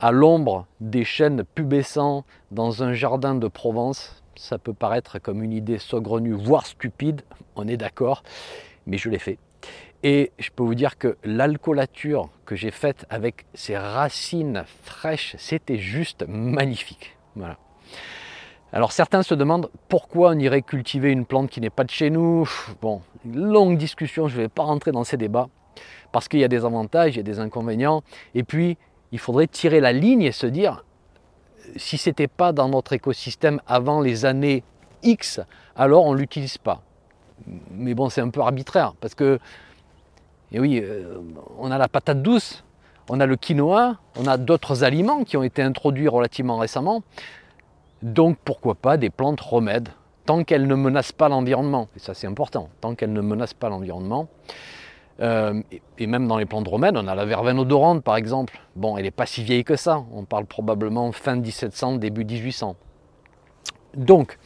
à 0.00 0.10
l'ombre 0.10 0.66
des 0.80 1.04
chênes 1.04 1.44
pubescents 1.54 2.24
dans 2.50 2.82
un 2.82 2.92
jardin 2.92 3.34
de 3.34 3.48
Provence, 3.48 4.22
ça 4.34 4.58
peut 4.58 4.72
paraître 4.72 5.18
comme 5.18 5.42
une 5.42 5.52
idée 5.52 5.78
saugrenue, 5.78 6.32
voire 6.32 6.66
stupide, 6.66 7.22
on 7.54 7.68
est 7.68 7.76
d'accord, 7.76 8.22
mais 8.86 8.98
je 8.98 9.08
l'ai 9.10 9.18
fait. 9.18 9.38
Et 10.02 10.32
je 10.38 10.50
peux 10.50 10.64
vous 10.64 10.74
dire 10.74 10.98
que 10.98 11.16
l'alcoolature 11.22 12.28
que 12.44 12.56
j'ai 12.56 12.72
faite 12.72 13.06
avec 13.08 13.46
ces 13.54 13.76
racines 13.76 14.64
fraîches, 14.82 15.36
c'était 15.38 15.78
juste 15.78 16.24
magnifique. 16.26 17.16
Voilà. 17.36 17.56
Alors 18.72 18.90
certains 18.92 19.22
se 19.22 19.34
demandent 19.34 19.70
pourquoi 19.88 20.30
on 20.30 20.38
irait 20.38 20.62
cultiver 20.62 21.12
une 21.12 21.26
plante 21.26 21.50
qui 21.50 21.60
n'est 21.60 21.70
pas 21.70 21.84
de 21.84 21.90
chez 21.90 22.10
nous. 22.10 22.48
Bon, 22.80 23.02
longue 23.32 23.76
discussion, 23.76 24.28
je 24.28 24.36
ne 24.36 24.42
vais 24.42 24.48
pas 24.48 24.62
rentrer 24.62 24.92
dans 24.92 25.04
ces 25.04 25.16
débats, 25.16 25.48
parce 26.10 26.26
qu'il 26.26 26.40
y 26.40 26.44
a 26.44 26.48
des 26.48 26.64
avantages, 26.64 27.14
il 27.14 27.18
y 27.18 27.20
a 27.20 27.24
des 27.24 27.38
inconvénients, 27.38 28.02
et 28.34 28.42
puis 28.42 28.78
il 29.12 29.18
faudrait 29.18 29.46
tirer 29.46 29.80
la 29.80 29.92
ligne 29.92 30.22
et 30.22 30.32
se 30.32 30.46
dire, 30.46 30.84
si 31.76 31.98
ce 31.98 32.08
n'était 32.08 32.28
pas 32.28 32.52
dans 32.52 32.68
notre 32.68 32.94
écosystème 32.94 33.60
avant 33.66 34.00
les 34.00 34.24
années 34.24 34.64
X, 35.02 35.40
alors 35.76 36.06
on 36.06 36.14
ne 36.14 36.18
l'utilise 36.18 36.58
pas. 36.58 36.82
Mais 37.70 37.94
bon, 37.94 38.08
c'est 38.08 38.22
un 38.22 38.30
peu 38.30 38.40
arbitraire, 38.40 38.94
parce 39.00 39.14
que 39.14 39.38
et 40.52 40.60
oui, 40.60 40.80
euh, 40.82 41.18
on 41.58 41.70
a 41.70 41.78
la 41.78 41.88
patate 41.88 42.22
douce, 42.22 42.62
on 43.08 43.20
a 43.20 43.26
le 43.26 43.36
quinoa, 43.36 43.96
on 44.16 44.26
a 44.26 44.36
d'autres 44.36 44.84
aliments 44.84 45.24
qui 45.24 45.36
ont 45.36 45.42
été 45.42 45.62
introduits 45.62 46.08
relativement 46.08 46.58
récemment. 46.58 47.02
Donc 48.02 48.36
pourquoi 48.44 48.74
pas 48.74 48.96
des 48.96 49.10
plantes 49.10 49.40
remèdes, 49.40 49.88
tant 50.26 50.44
qu'elles 50.44 50.66
ne 50.66 50.74
menacent 50.74 51.12
pas 51.12 51.28
l'environnement. 51.28 51.88
Et 51.96 52.00
ça 52.00 52.14
c'est 52.14 52.26
important, 52.26 52.68
tant 52.80 52.94
qu'elles 52.94 53.12
ne 53.12 53.20
menacent 53.20 53.54
pas 53.54 53.70
l'environnement. 53.70 54.28
Euh, 55.20 55.62
et 55.98 56.06
même 56.06 56.26
dans 56.26 56.36
les 56.36 56.46
plantes 56.46 56.68
remèdes, 56.68 56.96
on 56.96 57.06
a 57.06 57.14
la 57.14 57.24
verveine 57.24 57.58
odorante 57.58 58.02
par 58.02 58.16
exemple. 58.16 58.60
Bon, 58.76 58.96
elle 58.96 59.04
n'est 59.04 59.10
pas 59.10 59.26
si 59.26 59.42
vieille 59.42 59.64
que 59.64 59.76
ça, 59.76 60.04
on 60.12 60.24
parle 60.24 60.46
probablement 60.46 61.12
fin 61.12 61.36
1700, 61.36 61.96
début 61.96 62.24
1800. 62.24 62.76
Donc, 63.94 64.38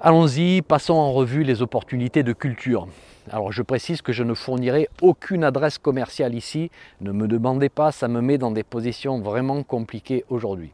allons-y, 0.00 0.62
passons 0.62 0.94
en 0.94 1.12
revue 1.12 1.42
les 1.42 1.62
opportunités 1.62 2.22
de 2.22 2.32
culture. 2.32 2.88
Alors 3.30 3.50
je 3.52 3.62
précise 3.62 4.02
que 4.02 4.12
je 4.12 4.22
ne 4.22 4.34
fournirai 4.34 4.88
aucune 5.02 5.44
adresse 5.44 5.78
commerciale 5.78 6.34
ici. 6.34 6.70
Ne 7.00 7.12
me 7.12 7.26
demandez 7.26 7.68
pas, 7.68 7.92
ça 7.92 8.08
me 8.08 8.20
met 8.20 8.38
dans 8.38 8.52
des 8.52 8.62
positions 8.62 9.20
vraiment 9.20 9.62
compliquées 9.62 10.24
aujourd'hui. 10.28 10.72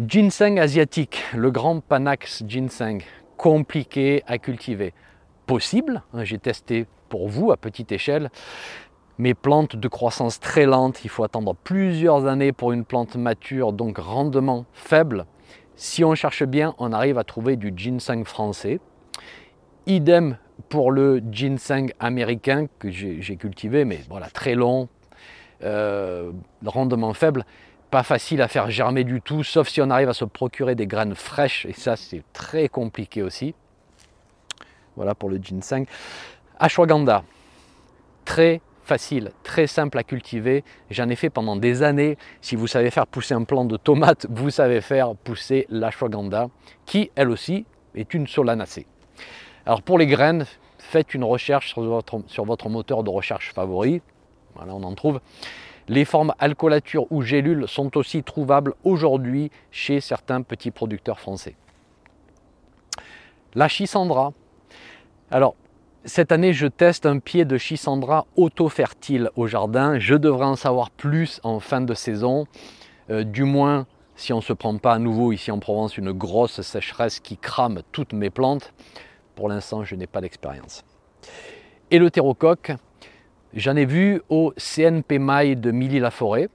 Ginseng 0.00 0.58
asiatique, 0.58 1.22
le 1.34 1.50
grand 1.50 1.80
Panax 1.80 2.42
ginseng, 2.46 3.00
compliqué 3.36 4.22
à 4.26 4.38
cultiver. 4.38 4.92
Possible, 5.46 6.02
hein, 6.12 6.24
j'ai 6.24 6.38
testé 6.38 6.86
pour 7.08 7.28
vous 7.28 7.52
à 7.52 7.56
petite 7.56 7.92
échelle, 7.92 8.30
mais 9.18 9.34
plantes 9.34 9.76
de 9.76 9.88
croissance 9.88 10.40
très 10.40 10.66
lente, 10.66 11.04
il 11.04 11.10
faut 11.10 11.22
attendre 11.22 11.54
plusieurs 11.54 12.26
années 12.26 12.52
pour 12.52 12.72
une 12.72 12.84
plante 12.84 13.14
mature, 13.14 13.72
donc 13.72 13.98
rendement 13.98 14.66
faible. 14.72 15.26
Si 15.76 16.04
on 16.04 16.14
cherche 16.14 16.44
bien, 16.44 16.74
on 16.78 16.92
arrive 16.92 17.18
à 17.18 17.24
trouver 17.24 17.56
du 17.56 17.72
ginseng 17.76 18.24
français. 18.24 18.80
Idem 19.86 20.38
pour 20.68 20.90
le 20.90 21.22
ginseng 21.30 21.92
américain 22.00 22.66
que 22.78 22.90
j'ai 22.90 23.36
cultivé, 23.36 23.84
mais 23.84 24.00
voilà, 24.08 24.28
très 24.28 24.54
long, 24.54 24.88
euh, 25.62 26.32
rendement 26.64 27.12
faible, 27.12 27.44
pas 27.90 28.02
facile 28.02 28.40
à 28.42 28.48
faire 28.48 28.70
germer 28.70 29.04
du 29.04 29.20
tout, 29.20 29.44
sauf 29.44 29.68
si 29.68 29.80
on 29.82 29.90
arrive 29.90 30.08
à 30.08 30.14
se 30.14 30.24
procurer 30.24 30.74
des 30.74 30.86
graines 30.86 31.14
fraîches, 31.14 31.66
et 31.66 31.72
ça 31.72 31.96
c'est 31.96 32.22
très 32.32 32.68
compliqué 32.68 33.22
aussi. 33.22 33.54
Voilà 34.96 35.14
pour 35.14 35.28
le 35.28 35.38
ginseng. 35.38 35.84
Ashwagandha, 36.58 37.24
très 38.24 38.60
facile, 38.84 39.32
très 39.42 39.66
simple 39.66 39.98
à 39.98 40.02
cultiver. 40.02 40.62
J'en 40.90 41.08
ai 41.08 41.16
fait 41.16 41.30
pendant 41.30 41.56
des 41.56 41.82
années. 41.82 42.16
Si 42.40 42.54
vous 42.54 42.66
savez 42.66 42.90
faire 42.90 43.06
pousser 43.06 43.34
un 43.34 43.44
plant 43.44 43.64
de 43.64 43.76
tomate, 43.76 44.26
vous 44.30 44.50
savez 44.50 44.80
faire 44.80 45.14
pousser 45.16 45.66
l'ashwagandha, 45.68 46.48
qui 46.86 47.10
elle 47.16 47.30
aussi 47.30 47.66
est 47.94 48.14
une 48.14 48.26
solanacée. 48.26 48.86
Alors 49.66 49.82
pour 49.82 49.98
les 49.98 50.06
graines, 50.06 50.46
faites 50.78 51.14
une 51.14 51.24
recherche 51.24 51.68
sur 51.68 51.82
votre, 52.44 52.68
moteur 52.68 53.02
de 53.02 53.10
recherche 53.10 53.52
favori. 53.54 54.02
Voilà, 54.54 54.74
on 54.74 54.82
en 54.82 54.94
trouve. 54.94 55.20
Les 55.88 56.04
formes 56.04 56.34
alcoolature 56.38 57.10
ou 57.10 57.22
gélules 57.22 57.66
sont 57.68 57.96
aussi 57.96 58.22
trouvables 58.22 58.74
aujourd'hui 58.84 59.50
chez 59.70 60.00
certains 60.00 60.42
petits 60.42 60.70
producteurs 60.70 61.18
français. 61.18 61.56
La 63.54 63.68
Chisandra. 63.68 64.32
Alors, 65.30 65.54
cette 66.04 66.32
année, 66.32 66.52
je 66.52 66.66
teste 66.66 67.06
un 67.06 67.18
pied 67.18 67.44
de 67.44 67.56
Chisandra 67.56 68.26
auto-fertile 68.36 69.30
au 69.36 69.46
jardin. 69.46 69.98
Je 69.98 70.14
devrais 70.14 70.44
en 70.44 70.56
savoir 70.56 70.90
plus 70.90 71.40
en 71.42 71.60
fin 71.60 71.80
de 71.80 71.94
saison. 71.94 72.46
Euh, 73.10 73.24
du 73.24 73.44
moins, 73.44 73.86
si 74.16 74.32
on 74.32 74.38
ne 74.38 74.42
se 74.42 74.52
prend 74.52 74.76
pas 74.76 74.94
à 74.94 74.98
nouveau 74.98 75.32
ici 75.32 75.50
en 75.50 75.58
Provence 75.58 75.96
une 75.96 76.12
grosse 76.12 76.60
sécheresse 76.60 77.20
qui 77.20 77.36
crame 77.36 77.82
toutes 77.92 78.12
mes 78.12 78.30
plantes. 78.30 78.72
Pour 79.34 79.48
l'instant, 79.48 79.84
je 79.84 79.94
n'ai 79.94 80.06
pas 80.06 80.20
d'expérience. 80.20 80.84
Et 81.90 81.98
le 81.98 82.10
terrocoque, 82.10 82.72
j'en 83.52 83.76
ai 83.76 83.84
vu 83.84 84.22
au 84.28 84.52
CNP 84.56 85.18
Maille 85.18 85.56
de 85.56 85.70
Milly-la-Forêt. 85.70 86.48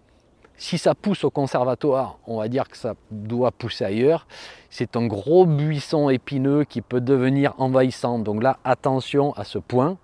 Si 0.57 0.77
ça 0.77 0.93
pousse 0.93 1.23
au 1.23 1.29
conservatoire, 1.29 2.19
on 2.27 2.39
va 2.39 2.49
dire 2.49 2.67
que 2.67 2.75
ça 2.75 2.95
doit 3.11 3.51
pousser 3.51 3.85
ailleurs. 3.85 4.27
C'est 4.69 4.97
un 4.97 5.07
gros 5.07 5.45
buisson 5.45 6.09
épineux 6.09 6.65
qui 6.65 6.81
peut 6.81 6.99
devenir 6.99 7.53
envahissant. 7.57 8.19
Donc 8.19 8.43
là, 8.43 8.59
attention 8.65 9.31
à 9.33 9.45
ce 9.45 9.57
point. 9.57 9.97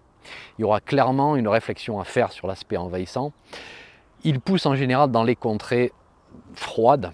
il 0.58 0.62
y 0.62 0.64
aura 0.64 0.80
clairement 0.80 1.36
une 1.36 1.50
réflexion 1.50 2.00
à 2.00 2.06
faire 2.06 2.32
sur 2.32 2.48
l'aspect 2.48 2.78
envahissant. 2.78 3.34
Il 4.24 4.40
pousse 4.40 4.66
en 4.66 4.76
général 4.76 5.12
dans 5.12 5.24
les 5.24 5.36
contrées 5.36 5.92
froides. 6.54 7.12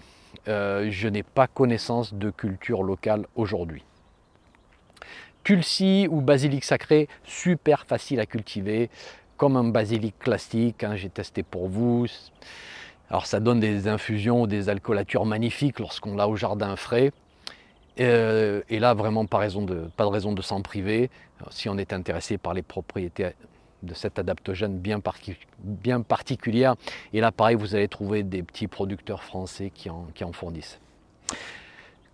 Euh, 0.48 0.88
je 0.90 1.08
n'ai 1.08 1.22
pas 1.22 1.46
connaissance 1.46 2.14
de 2.14 2.30
culture 2.30 2.82
locale 2.82 3.26
aujourd'hui. 3.34 3.84
Tulsi 5.44 6.06
ou 6.10 6.20
basilic 6.20 6.64
sacré, 6.64 7.08
super 7.24 7.84
facile 7.86 8.20
à 8.20 8.26
cultiver, 8.26 8.90
comme 9.36 9.56
un 9.56 9.64
basilic 9.64 10.18
classique, 10.18 10.84
hein, 10.84 10.94
j'ai 10.96 11.08
testé 11.08 11.42
pour 11.42 11.68
vous. 11.68 12.06
Alors 13.10 13.26
ça 13.26 13.40
donne 13.40 13.60
des 13.60 13.88
infusions 13.88 14.42
ou 14.42 14.46
des 14.46 14.68
alcoolatures 14.68 15.26
magnifiques 15.26 15.80
lorsqu'on 15.80 16.16
l'a 16.16 16.28
au 16.28 16.36
jardin 16.36 16.76
frais. 16.76 17.12
Euh, 18.00 18.62
et 18.70 18.78
là, 18.78 18.94
vraiment 18.94 19.26
pas, 19.26 19.46
de, 19.48 19.90
raison 19.98 20.32
de 20.32 20.42
s'en 20.42 20.62
priver 20.62 21.10
si 21.50 21.68
on 21.68 21.76
est 21.76 21.92
intéressé 21.92 22.38
par 22.38 22.54
les 22.54 22.62
propriétés 22.62 23.32
de 23.82 23.94
cet 23.94 24.18
adaptogène 24.18 24.78
bien, 24.78 25.00
particulière. 26.00 26.76
Et 27.12 27.20
là, 27.20 27.32
pareil, 27.32 27.56
vous 27.56 27.74
allez 27.74 27.88
trouver 27.88 28.22
des 28.22 28.42
petits 28.42 28.68
producteurs 28.68 29.24
français 29.24 29.70
qui 29.74 29.90
en 29.90 30.32
fournissent. 30.32 30.80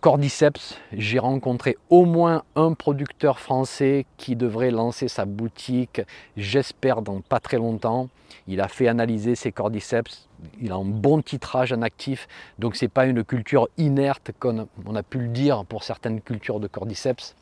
Cordyceps, 0.01 0.77
j'ai 0.93 1.19
rencontré 1.19 1.75
au 1.89 2.05
moins 2.05 2.43
un 2.55 2.73
producteur 2.73 3.37
français 3.37 4.05
qui 4.15 4.37
devrait 4.37 4.71
lancer 4.71 5.09
sa 5.09 5.25
boutique, 5.25 6.01
j'espère 6.37 7.01
dans 7.01 7.19
pas 7.19 7.41
très 7.41 7.57
longtemps. 7.57 8.07
Il 8.47 8.61
a 8.61 8.69
fait 8.69 8.87
analyser 8.87 9.35
ses 9.35 9.51
cordyceps, 9.51 10.29
il 10.61 10.71
a 10.71 10.75
un 10.75 10.85
bon 10.85 11.21
titrage 11.21 11.73
en 11.73 11.81
actif, 11.81 12.29
donc 12.59 12.77
c'est 12.77 12.87
pas 12.87 13.07
une 13.07 13.25
culture 13.25 13.67
inerte 13.77 14.31
comme 14.39 14.67
on 14.85 14.95
a 14.95 15.03
pu 15.03 15.19
le 15.19 15.27
dire 15.27 15.65
pour 15.65 15.83
certaines 15.83 16.21
cultures 16.21 16.61
de 16.61 16.67
cordyceps. 16.67 17.35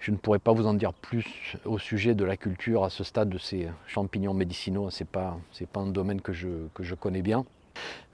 Je 0.00 0.10
ne 0.10 0.16
pourrais 0.16 0.40
pas 0.40 0.52
vous 0.52 0.66
en 0.66 0.74
dire 0.74 0.92
plus 0.92 1.56
au 1.64 1.78
sujet 1.78 2.16
de 2.16 2.24
la 2.24 2.36
culture 2.36 2.82
à 2.82 2.90
ce 2.90 3.04
stade 3.04 3.28
de 3.28 3.38
ces 3.38 3.68
champignons 3.86 4.34
médicinaux, 4.34 4.90
c'est 4.90 5.06
pas, 5.06 5.38
pas 5.72 5.80
un 5.80 5.86
domaine 5.86 6.20
que 6.20 6.32
je, 6.32 6.48
que 6.74 6.82
je 6.82 6.96
connais 6.96 7.22
bien. 7.22 7.44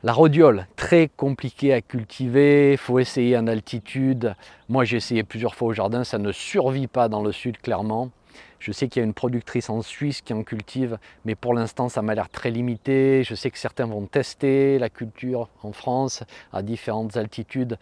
La 0.02 0.12
rhodiole, 0.12 0.66
très 0.76 1.08
compliqué 1.08 1.72
à 1.72 1.80
cultiver, 1.80 2.72
il 2.72 2.78
faut 2.78 2.98
essayer 2.98 3.36
en 3.36 3.46
altitude. 3.46 4.34
Moi 4.68 4.84
j'ai 4.84 4.98
essayé 4.98 5.24
plusieurs 5.24 5.54
fois 5.54 5.68
au 5.68 5.72
jardin, 5.72 6.04
ça 6.04 6.18
ne 6.18 6.32
survit 6.32 6.86
pas 6.86 7.08
dans 7.08 7.22
le 7.22 7.32
sud 7.32 7.58
clairement. 7.60 8.10
Je 8.58 8.72
sais 8.72 8.88
qu'il 8.88 9.00
y 9.00 9.02
a 9.02 9.06
une 9.06 9.14
productrice 9.14 9.70
en 9.70 9.82
Suisse 9.82 10.20
qui 10.20 10.32
en 10.32 10.42
cultive, 10.42 10.98
mais 11.24 11.34
pour 11.34 11.54
l'instant 11.54 11.88
ça 11.88 12.02
m'a 12.02 12.14
l'air 12.14 12.28
très 12.28 12.50
limité. 12.50 13.22
Je 13.24 13.34
sais 13.34 13.50
que 13.50 13.58
certains 13.58 13.86
vont 13.86 14.06
tester 14.06 14.78
la 14.78 14.90
culture 14.90 15.48
en 15.62 15.72
France 15.72 16.22
à 16.52 16.62
différentes 16.62 17.16
altitudes. 17.16 17.78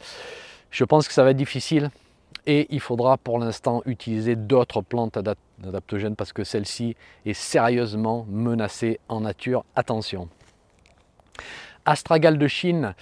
Je 0.70 0.84
pense 0.84 1.08
que 1.08 1.14
ça 1.14 1.24
va 1.24 1.30
être 1.30 1.36
difficile 1.36 1.90
et 2.46 2.66
il 2.70 2.80
faudra 2.80 3.16
pour 3.16 3.38
l'instant 3.38 3.82
utiliser 3.86 4.36
d'autres 4.36 4.82
plantes 4.82 5.16
adaptogènes 5.16 6.16
parce 6.16 6.32
que 6.32 6.44
celle-ci 6.44 6.96
est 7.26 7.34
sérieusement 7.34 8.26
menacée 8.28 9.00
en 9.08 9.20
nature. 9.20 9.64
Attention. 9.76 10.28
Astragal 11.86 12.38
de 12.38 12.46
Chine, 12.46 12.94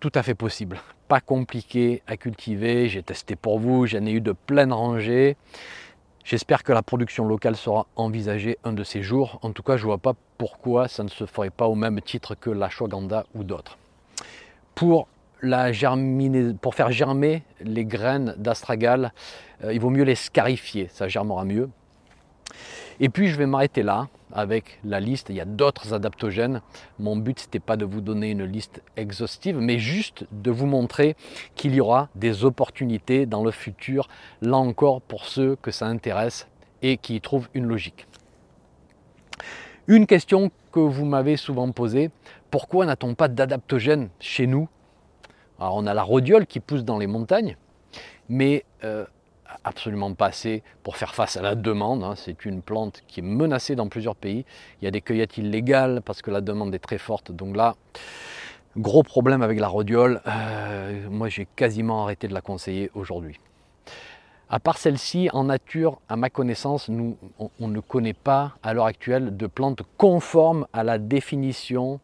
tout 0.00 0.10
à 0.14 0.22
fait 0.22 0.34
possible. 0.34 0.80
Pas 1.06 1.20
compliqué 1.20 2.02
à 2.06 2.16
cultiver. 2.16 2.88
J'ai 2.88 3.02
testé 3.02 3.36
pour 3.36 3.58
vous, 3.60 3.86
j'en 3.86 4.04
ai 4.06 4.10
eu 4.10 4.20
de 4.20 4.32
pleines 4.32 4.72
rangées. 4.72 5.36
J'espère 6.24 6.62
que 6.62 6.72
la 6.72 6.82
production 6.82 7.24
locale 7.24 7.56
sera 7.56 7.86
envisagée 7.96 8.58
un 8.64 8.72
de 8.72 8.84
ces 8.84 9.02
jours. 9.02 9.38
En 9.42 9.52
tout 9.52 9.62
cas, 9.62 9.76
je 9.76 9.82
ne 9.82 9.86
vois 9.86 9.98
pas 9.98 10.14
pourquoi 10.36 10.88
ça 10.88 11.04
ne 11.04 11.08
se 11.08 11.26
ferait 11.26 11.50
pas 11.50 11.66
au 11.66 11.74
même 11.74 12.00
titre 12.00 12.34
que 12.34 12.50
l'ashwagandha 12.50 13.24
ou 13.34 13.44
d'autres. 13.44 13.78
Pour, 14.74 15.08
la 15.40 15.70
pour 16.60 16.74
faire 16.74 16.90
germer 16.90 17.44
les 17.60 17.84
graines 17.84 18.34
d'astragal, 18.36 19.12
euh, 19.64 19.72
il 19.72 19.80
vaut 19.80 19.90
mieux 19.90 20.02
les 20.02 20.16
scarifier, 20.16 20.88
ça 20.92 21.08
germera 21.08 21.44
mieux. 21.44 21.70
Et 23.00 23.08
puis 23.08 23.28
je 23.28 23.36
vais 23.36 23.46
m'arrêter 23.46 23.82
là 23.82 24.08
avec 24.32 24.80
la 24.84 25.00
liste. 25.00 25.28
Il 25.30 25.36
y 25.36 25.40
a 25.40 25.44
d'autres 25.44 25.94
adaptogènes. 25.94 26.60
Mon 26.98 27.16
but, 27.16 27.40
n'était 27.40 27.60
pas 27.60 27.76
de 27.76 27.84
vous 27.84 28.00
donner 28.00 28.30
une 28.30 28.44
liste 28.44 28.82
exhaustive, 28.96 29.58
mais 29.58 29.78
juste 29.78 30.26
de 30.32 30.50
vous 30.50 30.66
montrer 30.66 31.16
qu'il 31.54 31.74
y 31.74 31.80
aura 31.80 32.08
des 32.14 32.44
opportunités 32.44 33.26
dans 33.26 33.44
le 33.44 33.50
futur, 33.50 34.08
là 34.42 34.56
encore 34.56 35.00
pour 35.00 35.26
ceux 35.26 35.56
que 35.56 35.70
ça 35.70 35.86
intéresse 35.86 36.46
et 36.82 36.96
qui 36.96 37.16
y 37.16 37.20
trouvent 37.20 37.48
une 37.54 37.66
logique. 37.66 38.06
Une 39.86 40.06
question 40.06 40.50
que 40.70 40.80
vous 40.80 41.06
m'avez 41.06 41.36
souvent 41.36 41.70
posée, 41.72 42.10
pourquoi 42.50 42.86
n'a-t-on 42.86 43.14
pas 43.14 43.28
d'adaptogènes 43.28 44.10
chez 44.20 44.46
nous? 44.46 44.68
Alors 45.58 45.76
on 45.76 45.86
a 45.86 45.94
la 45.94 46.02
rhodiole 46.02 46.46
qui 46.46 46.60
pousse 46.60 46.84
dans 46.84 46.98
les 46.98 47.06
montagnes, 47.06 47.56
mais 48.28 48.64
euh, 48.84 49.06
absolument 49.64 50.12
pas 50.14 50.26
assez 50.26 50.62
pour 50.82 50.96
faire 50.96 51.14
face 51.14 51.36
à 51.36 51.42
la 51.42 51.54
demande. 51.54 52.02
Hein. 52.04 52.14
C'est 52.16 52.44
une 52.44 52.62
plante 52.62 53.02
qui 53.06 53.20
est 53.20 53.22
menacée 53.22 53.76
dans 53.76 53.88
plusieurs 53.88 54.16
pays. 54.16 54.44
Il 54.80 54.84
y 54.84 54.88
a 54.88 54.90
des 54.90 55.00
cueillettes 55.00 55.38
illégales 55.38 56.02
parce 56.04 56.22
que 56.22 56.30
la 56.30 56.40
demande 56.40 56.74
est 56.74 56.78
très 56.78 56.98
forte. 56.98 57.32
Donc 57.32 57.56
là, 57.56 57.76
gros 58.76 59.02
problème 59.02 59.42
avec 59.42 59.58
la 59.60 59.68
rhodiole. 59.68 60.20
Euh, 60.26 61.08
moi, 61.10 61.28
j'ai 61.28 61.46
quasiment 61.56 62.04
arrêté 62.04 62.28
de 62.28 62.34
la 62.34 62.40
conseiller 62.40 62.90
aujourd'hui. 62.94 63.38
À 64.50 64.60
part 64.60 64.78
celle-ci, 64.78 65.28
en 65.34 65.44
nature, 65.44 66.00
à 66.08 66.16
ma 66.16 66.30
connaissance, 66.30 66.88
nous, 66.88 67.18
on, 67.38 67.68
ne 67.68 67.80
connaît 67.80 68.14
pas 68.14 68.54
à 68.62 68.72
l'heure 68.72 68.86
actuelle 68.86 69.36
de 69.36 69.46
plantes 69.46 69.82
conformes 69.98 70.66
à 70.72 70.84
la 70.84 70.96
définition 70.96 72.00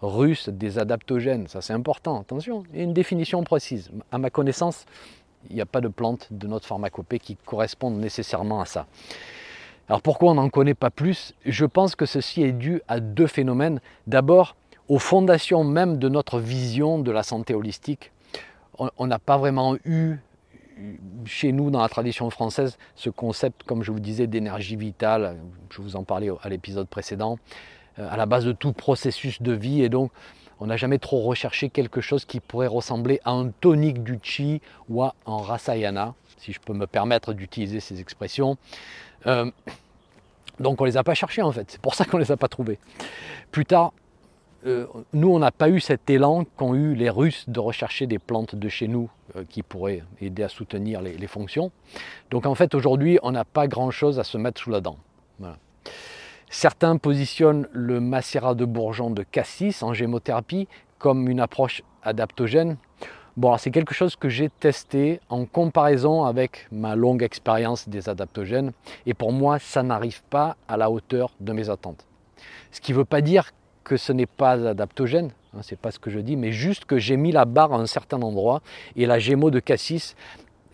russe 0.00 0.48
des 0.48 0.78
adaptogènes. 0.78 1.48
Ça, 1.48 1.60
c'est 1.60 1.74
important. 1.74 2.20
Attention, 2.20 2.64
il 2.72 2.78
y 2.78 2.80
a 2.80 2.84
une 2.84 2.94
définition 2.94 3.44
précise. 3.44 3.90
À 4.10 4.16
ma 4.16 4.30
connaissance, 4.30 4.86
il 5.50 5.56
n'y 5.56 5.62
a 5.62 5.66
pas 5.66 5.80
de 5.80 5.88
plantes 5.88 6.28
de 6.30 6.46
notre 6.46 6.66
pharmacopée 6.66 7.18
qui 7.18 7.36
correspondent 7.36 7.98
nécessairement 7.98 8.60
à 8.60 8.66
ça. 8.66 8.86
Alors 9.88 10.00
pourquoi 10.00 10.32
on 10.32 10.34
n'en 10.34 10.48
connaît 10.48 10.74
pas 10.74 10.90
plus? 10.90 11.34
Je 11.44 11.66
pense 11.66 11.96
que 11.96 12.06
ceci 12.06 12.42
est 12.42 12.52
dû 12.52 12.80
à 12.88 13.00
deux 13.00 13.26
phénomènes. 13.26 13.80
D'abord, 14.06 14.56
aux 14.88 14.98
fondations 14.98 15.64
même 15.64 15.98
de 15.98 16.08
notre 16.08 16.38
vision 16.38 16.98
de 16.98 17.10
la 17.10 17.22
santé 17.22 17.54
holistique. 17.54 18.12
On 18.96 19.06
n'a 19.06 19.18
pas 19.18 19.36
vraiment 19.36 19.76
eu 19.84 20.16
chez 21.24 21.52
nous, 21.52 21.70
dans 21.70 21.82
la 21.82 21.88
tradition 21.88 22.28
française, 22.30 22.78
ce 22.94 23.10
concept, 23.10 23.62
comme 23.64 23.82
je 23.82 23.92
vous 23.92 24.00
disais, 24.00 24.26
d'énergie 24.26 24.76
vitale. 24.76 25.36
Je 25.70 25.82
vous 25.82 25.96
en 25.96 26.04
parlais 26.04 26.30
à 26.42 26.48
l'épisode 26.48 26.88
précédent, 26.88 27.38
euh, 27.98 28.08
à 28.10 28.16
la 28.16 28.26
base 28.26 28.44
de 28.44 28.52
tout 28.52 28.72
processus 28.72 29.42
de 29.42 29.52
vie. 29.52 29.82
Et 29.82 29.88
donc, 29.88 30.10
on 30.62 30.66
n'a 30.66 30.76
jamais 30.76 30.98
trop 30.98 31.22
recherché 31.22 31.70
quelque 31.70 32.00
chose 32.00 32.24
qui 32.24 32.38
pourrait 32.38 32.68
ressembler 32.68 33.20
à 33.24 33.32
un 33.32 33.48
tonique 33.48 34.04
du 34.04 34.20
chi 34.22 34.60
ou 34.88 35.02
à 35.02 35.16
un 35.26 35.38
rasayana, 35.38 36.14
si 36.38 36.52
je 36.52 36.60
peux 36.60 36.72
me 36.72 36.86
permettre 36.86 37.32
d'utiliser 37.32 37.80
ces 37.80 38.00
expressions. 38.00 38.56
Euh, 39.26 39.50
donc 40.60 40.80
on 40.80 40.84
ne 40.84 40.90
les 40.90 40.96
a 40.96 41.02
pas 41.02 41.14
cherchés 41.14 41.42
en 41.42 41.50
fait, 41.50 41.68
c'est 41.68 41.80
pour 41.80 41.96
ça 41.96 42.04
qu'on 42.04 42.18
ne 42.18 42.22
les 42.22 42.30
a 42.30 42.36
pas 42.36 42.46
trouvés. 42.46 42.78
Plus 43.50 43.66
tard, 43.66 43.92
euh, 44.64 44.86
nous 45.12 45.34
on 45.34 45.40
n'a 45.40 45.50
pas 45.50 45.68
eu 45.68 45.80
cet 45.80 46.08
élan 46.08 46.44
qu'ont 46.56 46.74
eu 46.74 46.94
les 46.94 47.10
Russes 47.10 47.48
de 47.48 47.58
rechercher 47.58 48.06
des 48.06 48.20
plantes 48.20 48.54
de 48.54 48.68
chez 48.68 48.86
nous 48.86 49.10
euh, 49.34 49.42
qui 49.48 49.64
pourraient 49.64 50.04
aider 50.20 50.44
à 50.44 50.48
soutenir 50.48 51.02
les, 51.02 51.26
fonctions. 51.26 51.72
Donc 52.30 52.46
en 52.46 52.54
fait 52.54 52.76
aujourd'hui 52.76 53.18
on 53.24 53.32
n'a 53.32 53.44
pas 53.44 53.66
grand 53.66 53.90
chose 53.90 54.20
à 54.20 54.24
se 54.24 54.38
mettre 54.38 54.60
sous 54.60 54.70
la 54.70 54.80
dent. 54.80 54.98
Certains 56.54 56.98
positionnent 56.98 57.66
le 57.72 57.98
macérat 57.98 58.54
de 58.54 58.66
bourgeon 58.66 59.08
de 59.08 59.22
cassis 59.22 59.82
en 59.82 59.94
gémothérapie 59.94 60.68
comme 60.98 61.26
une 61.30 61.40
approche 61.40 61.82
adaptogène. 62.02 62.76
Bon, 63.38 63.56
c'est 63.56 63.70
quelque 63.70 63.94
chose 63.94 64.16
que 64.16 64.28
j'ai 64.28 64.50
testé 64.50 65.20
en 65.30 65.46
comparaison 65.46 66.24
avec 66.24 66.68
ma 66.70 66.94
longue 66.94 67.22
expérience 67.22 67.88
des 67.88 68.10
adaptogènes 68.10 68.72
et 69.06 69.14
pour 69.14 69.32
moi, 69.32 69.58
ça 69.58 69.82
n'arrive 69.82 70.22
pas 70.24 70.58
à 70.68 70.76
la 70.76 70.90
hauteur 70.90 71.30
de 71.40 71.54
mes 71.54 71.70
attentes. 71.70 72.04
Ce 72.70 72.82
qui 72.82 72.92
ne 72.92 72.98
veut 72.98 73.06
pas 73.06 73.22
dire 73.22 73.52
que 73.82 73.96
ce 73.96 74.12
n'est 74.12 74.26
pas 74.26 74.68
adaptogène, 74.68 75.30
hein, 75.56 75.60
c'est 75.62 75.78
pas 75.78 75.90
ce 75.90 75.98
que 75.98 76.10
je 76.10 76.18
dis, 76.18 76.36
mais 76.36 76.52
juste 76.52 76.84
que 76.84 76.98
j'ai 76.98 77.16
mis 77.16 77.32
la 77.32 77.46
barre 77.46 77.72
à 77.72 77.78
un 77.78 77.86
certain 77.86 78.20
endroit 78.20 78.60
et 78.94 79.06
la 79.06 79.18
gémo 79.18 79.50
de 79.50 79.58
cassis 79.58 80.16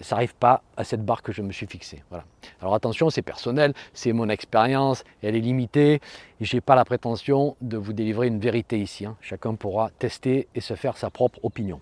ça 0.01 0.17
n'arrive 0.17 0.35
pas 0.35 0.63
à 0.77 0.85
cette 0.85 1.05
barre 1.05 1.23
que 1.23 1.33
je 1.33 1.43
me 1.43 1.53
suis 1.53 1.67
fixée. 1.67 2.03
Voilà. 2.11 2.25
Alors 2.61 2.75
attention, 2.75 3.11
c'est 3.11 3.23
personnel, 3.23 3.75
c'est 3.93 4.13
mon 4.13 4.29
expérience, 4.29 5.05
elle 5.23 5.37
est 5.37 5.41
limitée. 5.41 6.01
Je 6.41 6.57
n'ai 6.57 6.61
pas 6.61 6.75
la 6.75 6.85
prétention 6.85 7.57
de 7.61 7.77
vous 7.77 7.93
délivrer 7.93 8.29
une 8.29 8.39
vérité 8.39 8.79
ici. 8.79 9.07
Hein. 9.07 9.17
Chacun 9.21 9.55
pourra 9.55 9.91
tester 9.99 10.49
et 10.55 10.61
se 10.61 10.75
faire 10.75 10.97
sa 10.97 11.11
propre 11.11 11.39
opinion. 11.43 11.81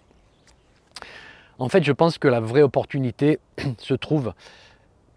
En 1.59 1.69
fait, 1.69 1.83
je 1.83 1.93
pense 1.93 2.19
que 2.19 2.29
la 2.29 2.41
vraie 2.41 2.63
opportunité 2.63 3.39
se 3.79 3.95
trouve 3.95 4.33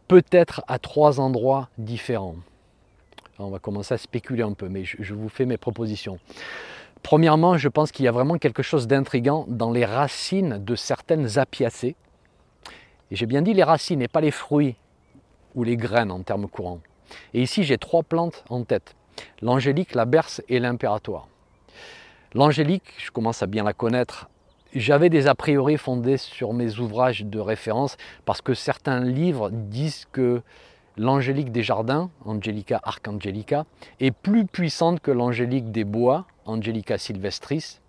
peut-être 0.07 0.63
à 0.67 0.79
trois 0.79 1.19
endroits 1.19 1.69
différents. 1.77 2.35
on 3.37 3.49
va 3.49 3.59
commencer 3.59 3.93
à 3.93 3.97
spéculer 3.97 4.43
un 4.43 4.53
peu, 4.53 4.69
mais 4.69 4.83
je 4.83 5.13
vous 5.13 5.29
fais 5.29 5.45
mes 5.45 5.57
propositions. 5.57 6.17
Premièrement, 7.03 7.57
je 7.57 7.69
pense 7.69 7.91
qu'il 7.91 8.05
y 8.05 8.07
a 8.07 8.11
vraiment 8.11 8.37
quelque 8.37 8.63
chose 8.63 8.87
d'intrigant 8.87 9.45
dans 9.47 9.71
les 9.71 9.85
racines 9.85 10.63
de 10.63 10.75
certaines 10.75 11.37
apiacées 11.39 11.95
et 13.11 13.15
j'ai 13.15 13.25
bien 13.25 13.41
dit 13.41 13.53
les 13.53 13.63
racines 13.63 14.01
et 14.01 14.07
pas 14.07 14.21
les 14.21 14.31
fruits 14.31 14.75
ou 15.55 15.63
les 15.63 15.77
graines 15.77 16.11
en 16.11 16.21
termes 16.21 16.47
courants. 16.47 16.79
Et 17.33 17.41
ici, 17.41 17.63
j'ai 17.63 17.77
trois 17.77 18.03
plantes 18.03 18.43
en 18.49 18.63
tête. 18.63 18.95
L'angélique, 19.41 19.95
la 19.95 20.05
berce 20.05 20.41
et 20.47 20.59
l'impératoire. 20.59 21.27
L'angélique, 22.33 22.93
je 22.97 23.09
commence 23.09 23.41
à 23.41 23.47
bien 23.47 23.63
la 23.63 23.73
connaître. 23.73 24.29
J'avais 24.75 25.09
des 25.09 25.27
a 25.27 25.33
priori 25.33 25.77
fondés 25.77 26.17
sur 26.17 26.53
mes 26.53 26.77
ouvrages 26.77 27.25
de 27.25 27.39
référence 27.39 27.97
parce 28.25 28.41
que 28.41 28.53
certains 28.53 28.99
livres 28.99 29.49
disent 29.49 30.05
que 30.11 30.43
l'angélique 30.95 31.51
des 31.51 31.63
jardins, 31.63 32.11
Angelica 32.23 32.79
archangelica, 32.83 33.65
est 33.99 34.11
plus 34.11 34.45
puissante 34.45 34.99
que 34.99 35.09
l'angélique 35.09 35.71
des 35.71 35.85
bois, 35.85 36.27
Angelica 36.45 36.99
sylvestris. 36.99 37.79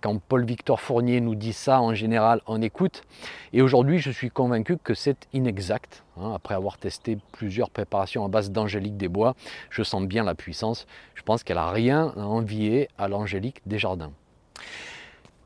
Quand 0.00 0.20
Paul-Victor 0.20 0.80
Fournier 0.80 1.20
nous 1.20 1.34
dit 1.34 1.52
ça, 1.52 1.80
en 1.80 1.94
général, 1.94 2.42
on 2.46 2.60
écoute. 2.60 3.02
Et 3.52 3.62
aujourd'hui, 3.62 3.98
je 3.98 4.10
suis 4.10 4.30
convaincu 4.30 4.76
que 4.76 4.94
c'est 4.94 5.26
inexact. 5.32 6.04
Hein. 6.18 6.32
après 6.34 6.54
avoir 6.54 6.76
testé 6.76 7.18
plusieurs 7.32 7.70
préparations 7.70 8.24
à 8.24 8.28
base 8.28 8.50
d'angélique 8.50 8.98
des 8.98 9.08
bois, 9.08 9.34
je 9.70 9.82
sens 9.82 10.04
bien 10.04 10.22
la 10.22 10.34
puissance. 10.34 10.86
Je 11.14 11.22
pense 11.22 11.42
qu'elle 11.42 11.56
n'a 11.56 11.70
rien 11.70 12.12
à 12.16 12.20
envier 12.20 12.88
à 12.98 13.08
l'angélique 13.08 13.62
des 13.66 13.78
jardins. 13.78 14.12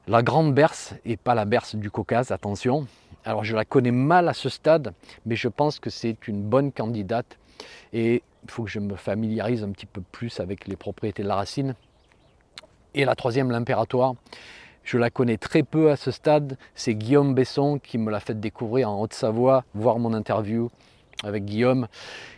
La 0.08 0.22
grande 0.22 0.52
berce, 0.52 0.94
et 1.04 1.16
pas 1.16 1.34
la 1.34 1.44
berce 1.44 1.76
du 1.76 1.90
Caucase, 1.90 2.30
attention. 2.30 2.86
Alors 3.24 3.44
je 3.44 3.54
la 3.54 3.64
connais 3.64 3.92
mal 3.92 4.28
à 4.28 4.34
ce 4.34 4.48
stade, 4.48 4.92
mais 5.24 5.36
je 5.36 5.48
pense 5.48 5.78
que 5.78 5.90
c'est 5.90 6.28
une 6.28 6.42
bonne 6.42 6.72
candidate. 6.72 7.38
Et 7.92 8.22
il 8.44 8.50
faut 8.50 8.64
que 8.64 8.70
je 8.70 8.80
me 8.80 8.96
familiarise 8.96 9.62
un 9.62 9.70
petit 9.70 9.86
peu 9.86 10.02
plus 10.02 10.40
avec 10.40 10.66
les 10.66 10.76
propriétés 10.76 11.22
de 11.22 11.28
la 11.28 11.36
racine. 11.36 11.74
Et 12.94 13.04
la 13.04 13.14
troisième, 13.14 13.50
l'impératoire. 13.50 14.14
Je 14.84 14.98
la 14.98 15.10
connais 15.10 15.38
très 15.38 15.62
peu 15.62 15.90
à 15.90 15.96
ce 15.96 16.10
stade. 16.10 16.56
C'est 16.74 16.94
Guillaume 16.94 17.34
Besson 17.34 17.80
qui 17.82 17.98
me 17.98 18.10
l'a 18.10 18.20
fait 18.20 18.38
découvrir 18.38 18.90
en 18.90 19.00
Haute-Savoie, 19.00 19.64
voir 19.74 19.98
mon 19.98 20.12
interview 20.12 20.70
avec 21.22 21.44
Guillaume. 21.44 21.88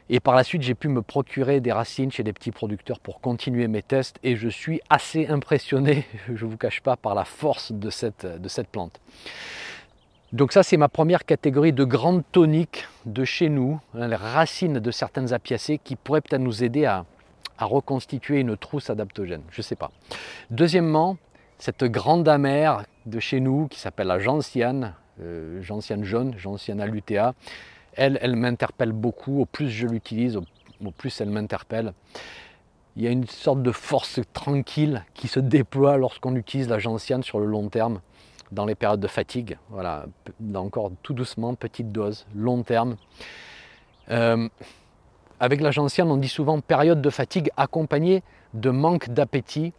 Et 0.09 0.21
par 0.21 0.35
la 0.35 0.45
suite, 0.45 0.63
j'ai 0.63 0.75
pu 0.75 0.89
me 0.89 1.03
procurer 1.03 1.61
des 1.61 1.73
racines 1.73 2.13
chez 2.13 2.23
des 2.23 2.33
petits 2.33 2.53
producteurs 2.53 3.01
pour 3.01 3.21
continuer 3.21 3.67
mes 3.67 3.83
tests. 3.83 4.19
Et 4.23 4.37
je 4.37 4.49
suis 4.49 4.81
assez 4.89 5.27
impressionné, 5.27 6.07
je 6.29 6.45
ne 6.45 6.51
vous 6.51 6.57
cache 6.57 6.81
pas, 6.81 6.97
par 6.97 7.15
la 7.15 7.25
force 7.25 7.73
de 7.73 7.91
cette, 7.91 8.25
de 8.25 8.49
cette 8.49 8.69
plante. 8.69 9.01
Donc 10.33 10.53
ça, 10.53 10.63
c'est 10.63 10.77
ma 10.77 10.89
première 10.89 11.25
catégorie 11.25 11.73
de 11.73 11.85
grandes 11.85 12.23
toniques 12.31 12.87
de 13.05 13.25
chez 13.25 13.49
nous, 13.49 13.81
hein, 13.95 14.09
les 14.09 14.17
racines 14.17 14.79
de 14.79 14.91
certaines 14.91 15.33
apiacées 15.33 15.79
qui 15.83 15.97
pourraient 15.97 16.21
peut-être 16.21 16.43
nous 16.43 16.63
aider 16.63 16.85
à, 16.85 17.05
reconstituer 17.65 18.41
une 18.41 18.57
trousse 18.57 18.91
adaptogène. 18.91 19.43
Je 19.51 19.61
ne 19.61 19.63
sais 19.63 19.77
pas. 19.77 19.91
Deuxièmement, 20.51 21.17
cette 21.59 21.85
grande 21.85 22.29
amère 22.29 22.85
de 23.07 23.19
chez 23.19 23.41
nous 23.41 23.69
qui 23.69 23.79
s'appelle 23.79 24.09
la 24.09 24.19
gentiane, 24.19 24.95
euh, 25.21 25.63
gentiane 25.63 26.05
jaune, 26.05 26.37
gentiana 26.37 26.87
lutea, 26.87 27.35
elle, 27.95 28.19
elle 28.21 28.37
m'interpelle 28.37 28.93
beaucoup. 28.93 29.41
Au 29.41 29.47
plus 29.47 29.71
je 29.71 29.87
l'utilise, 29.87 30.37
au, 30.37 30.91
plus 30.91 31.21
elle 31.21 31.31
m'interpelle. 31.31 31.93
Il 32.97 33.03
y 33.03 33.07
a 33.07 33.11
une 33.11 33.27
sorte 33.27 33.63
de 33.63 33.73
force 33.73 34.21
tranquille 34.33 35.05
qui 35.15 35.29
se 35.29 35.41
déploie 35.41 35.97
lorsqu'on 35.97 36.35
utilise 36.35 36.69
la 36.69 36.79
gentiane 36.79 37.23
sur 37.23 37.41
le 37.41 37.47
long 37.47 37.69
terme, 37.69 38.01
dans 38.53 38.65
les 38.65 38.75
périodes 38.75 39.01
de 39.01 39.09
fatigue. 39.09 39.59
Voilà, 39.71 40.07
encore 40.55 40.93
tout 41.03 41.13
doucement, 41.13 41.55
petite 41.55 41.93
dose, 41.93 42.27
long 42.35 42.63
terme. 42.63 42.97
Euh, 44.11 44.49
avec 45.41 45.61
la 45.61 45.71
gentiane, 45.71 46.11
on 46.11 46.17
dit 46.17 46.29
souvent 46.29 46.61
période 46.61 47.03
de 47.03 47.11
fatigue 47.11 47.51
accompagnée 47.57 48.23
de 48.55 48.71
manque 48.71 49.11
d'appétit 49.11 49.73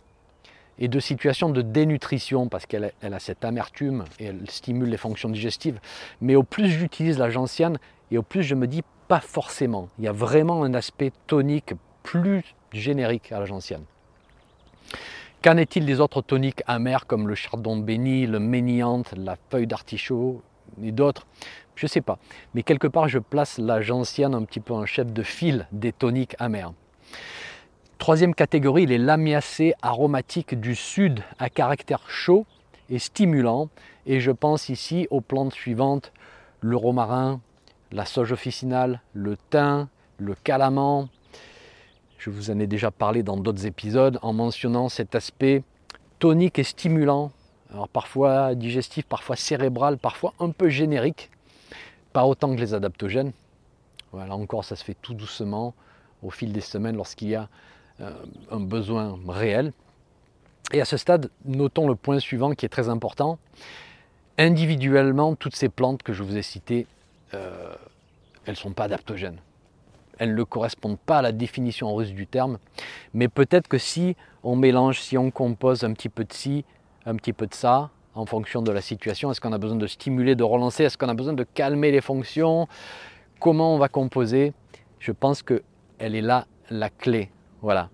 et 0.80 0.88
de 0.88 1.00
situations 1.00 1.50
de 1.50 1.62
dénutrition 1.62 2.48
parce 2.48 2.66
qu'elle 2.66 2.94
a 3.02 3.20
cette 3.20 3.44
amertume 3.44 4.06
et 4.20 4.26
elle 4.26 4.50
stimule 4.50 4.90
les 4.90 4.98
fonctions 4.98 5.30
digestives. 5.30 5.80
Mais 6.22 6.36
au 6.36 6.44
plus 6.44 6.70
j'utilise 6.70 7.18
la 7.18 7.30
gentiane, 7.30 7.78
et 8.12 8.18
au 8.18 8.24
plus, 8.24 8.44
je 8.44 8.56
me 8.56 8.68
dis 8.68 8.84
pas 9.08 9.20
forcément. 9.20 9.90
Il 9.98 10.06
y 10.06 10.08
a 10.08 10.12
vraiment 10.12 10.64
un 10.64 10.74
aspect 10.74 11.12
tonique 11.28 11.74
plus 12.04 12.56
générique 12.72 13.32
à 13.32 13.40
la 13.40 13.46
gentiane. 13.46 13.84
Qu'en 15.44 15.58
est-il 15.58 15.86
des 15.86 16.00
autres 16.00 16.22
toniques 16.22 16.64
amers 16.68 17.06
comme 17.06 17.28
le 17.28 17.36
chardon 17.36 17.78
béni, 17.78 18.26
le 18.28 18.40
méniante, 18.40 19.14
la 19.16 19.38
feuille 19.50 19.68
d'artichaut 19.68 20.42
et 20.84 20.92
d'autres 20.92 21.26
Je 21.76 21.86
ne 21.86 21.90
sais 21.90 22.02
pas. 22.02 22.18
Mais 22.54 22.64
quelque 22.64 22.88
part, 22.88 23.08
je 23.08 23.20
place 23.20 23.58
la 23.58 23.82
gentiane 23.82 24.34
un 24.34 24.44
petit 24.44 24.60
peu 24.60 24.74
en 24.74 24.86
chef 24.86 25.12
de 25.12 25.24
file 25.24 25.68
des 25.72 25.92
toniques 25.92 26.36
amers. 26.40 26.74
Troisième 27.98 28.36
catégorie, 28.36 28.86
les 28.86 28.98
lamiacées 28.98 29.74
aromatiques 29.82 30.60
du 30.60 30.76
sud 30.76 31.22
à 31.40 31.50
caractère 31.50 32.10
chaud 32.10 32.46
et 32.90 33.00
stimulant. 33.00 33.70
Et 34.06 34.20
je 34.20 34.32
pense 34.32 34.70
ici 34.70 35.08
aux 35.10 35.22
plantes 35.22 35.54
suivantes, 35.54 36.12
le 36.62 36.78
romarin, 36.78 37.42
la 37.92 38.06
sauge 38.06 38.32
officinale, 38.32 39.02
le 39.14 39.36
thym, 39.50 39.88
le 40.18 40.36
calaman. 40.36 41.10
Je 42.18 42.30
vous 42.30 42.50
en 42.52 42.60
ai 42.60 42.68
déjà 42.68 42.92
parlé 42.92 43.24
dans 43.24 43.38
d'autres 43.38 43.66
épisodes 43.66 44.20
en 44.22 44.34
mentionnant 44.34 44.90
cet 44.90 45.16
aspect 45.16 45.64
tonique 46.20 46.60
et 46.60 46.64
stimulant, 46.64 47.32
alors 47.78 47.90
parfois 47.90 48.56
digestif, 48.56 49.06
parfois 49.06 49.36
cérébral, 49.36 50.00
parfois 50.00 50.34
un 50.40 50.50
peu 50.50 50.68
générique, 50.68 51.30
pas 52.12 52.26
autant 52.26 52.56
que 52.56 52.60
les 52.60 52.74
adaptogènes. 52.74 53.34
Voilà, 54.12 54.36
encore, 54.36 54.66
ça 54.66 54.76
se 54.76 54.84
fait 54.84 54.98
tout 55.00 55.14
doucement 55.14 55.76
au 56.24 56.32
fil 56.32 56.52
des 56.52 56.62
semaines 56.62 56.96
lorsqu'il 56.96 57.30
y 57.30 57.36
a 57.36 57.50
euh, 58.02 58.12
un 58.50 58.62
besoin 58.62 59.20
réel. 59.28 59.74
Et 60.74 60.82
à 60.82 60.86
ce 60.86 60.98
stade, 60.98 61.30
notons 61.46 61.88
le 61.88 61.94
point 61.94 62.18
suivant 62.18 62.56
qui 62.56 62.66
est 62.66 62.70
très 62.70 62.90
important. 62.90 63.38
Individuellement, 64.40 65.36
toutes 65.36 65.56
ces 65.56 65.70
plantes 65.70 66.02
que 66.02 66.14
je 66.14 66.24
vous 66.24 66.36
ai 66.36 66.42
citées 66.42 66.88
euh, 67.36 67.76
elles 68.48 68.54
ne 68.54 68.58
sont 68.58 68.72
pas 68.72 68.86
adaptogènes. 68.86 69.38
Elles 70.18 70.34
ne 70.34 70.44
correspondent 70.44 70.98
pas 70.98 71.20
à 71.20 71.22
la 71.22 71.32
définition 71.32 71.94
russe 71.94 72.10
du 72.10 72.26
terme, 72.26 72.58
mais 73.14 73.28
peut-être 73.28 73.68
que 73.68 73.78
si 73.78 74.16
on 74.42 74.56
mélange, 74.56 75.00
si 75.00 75.16
on 75.16 75.30
compose 75.30 75.84
un 75.84 75.94
petit 75.94 76.10
peu 76.10 76.24
de 76.24 76.34
ci, 76.34 76.66
un 77.08 77.16
petit 77.16 77.34
peu 77.34 77.48
de 77.48 77.54
ça, 77.54 77.90
en 78.14 78.26
fonction 78.26 78.62
de 78.62 78.72
la 78.72 78.82
situation, 78.82 79.32
est-ce 79.32 79.40
qu'on 79.40 79.54
a 79.54 79.58
besoin 79.58 79.78
de 79.78 79.88
stimuler, 79.88 80.36
de 80.36 80.44
relancer, 80.44 80.84
est-ce 80.84 80.98
qu'on 80.98 81.08
a 81.08 81.14
besoin 81.14 81.34
de 81.34 81.44
calmer 81.44 81.90
les 81.92 82.02
fonctions, 82.02 82.68
comment 83.40 83.74
on 83.74 83.78
va 83.78 83.88
composer, 83.88 84.54
je 85.00 85.12
pense 85.14 85.42
qu'elle 85.42 85.62
est 86.16 86.22
là 86.22 86.46
la 86.70 86.90
clé. 86.90 87.32
Voilà. 87.62 87.90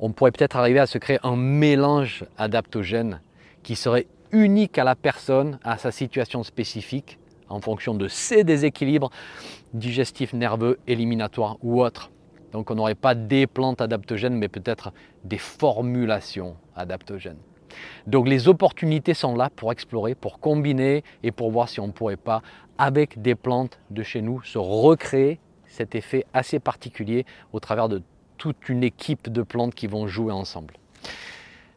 On 0.00 0.10
pourrait 0.10 0.32
peut-être 0.32 0.56
arriver 0.56 0.80
à 0.80 0.86
se 0.86 0.98
créer 0.98 1.18
un 1.22 1.36
mélange 1.36 2.24
adaptogène 2.38 3.20
qui 3.62 3.76
serait 3.76 4.08
unique 4.32 4.78
à 4.78 4.84
la 4.84 4.96
personne, 4.96 5.58
à 5.62 5.78
sa 5.78 5.92
situation 5.92 6.42
spécifique, 6.42 7.18
en 7.48 7.60
fonction 7.60 7.94
de 7.94 8.08
ses 8.08 8.42
déséquilibres 8.42 9.10
digestifs, 9.74 10.32
nerveux, 10.32 10.80
éliminatoires 10.88 11.56
ou 11.62 11.82
autres. 11.82 12.10
Donc 12.50 12.70
on 12.70 12.74
n'aurait 12.74 12.96
pas 12.96 13.14
des 13.14 13.46
plantes 13.46 13.80
adaptogènes, 13.80 14.34
mais 14.34 14.48
peut-être 14.48 14.92
des 15.24 15.38
formulations 15.38 16.56
adaptogènes. 16.74 17.38
Donc 18.06 18.28
les 18.28 18.48
opportunités 18.48 19.14
sont 19.14 19.34
là 19.34 19.50
pour 19.54 19.72
explorer, 19.72 20.14
pour 20.14 20.40
combiner 20.40 21.04
et 21.22 21.32
pour 21.32 21.50
voir 21.50 21.68
si 21.68 21.80
on 21.80 21.88
ne 21.88 21.92
pourrait 21.92 22.16
pas, 22.16 22.42
avec 22.78 23.20
des 23.20 23.34
plantes 23.34 23.78
de 23.90 24.02
chez 24.02 24.22
nous, 24.22 24.42
se 24.42 24.58
recréer 24.58 25.40
cet 25.66 25.94
effet 25.94 26.24
assez 26.32 26.58
particulier 26.58 27.26
au 27.52 27.60
travers 27.60 27.88
de 27.88 28.02
toute 28.38 28.68
une 28.68 28.82
équipe 28.82 29.30
de 29.30 29.42
plantes 29.42 29.74
qui 29.74 29.86
vont 29.86 30.06
jouer 30.06 30.32
ensemble. 30.32 30.74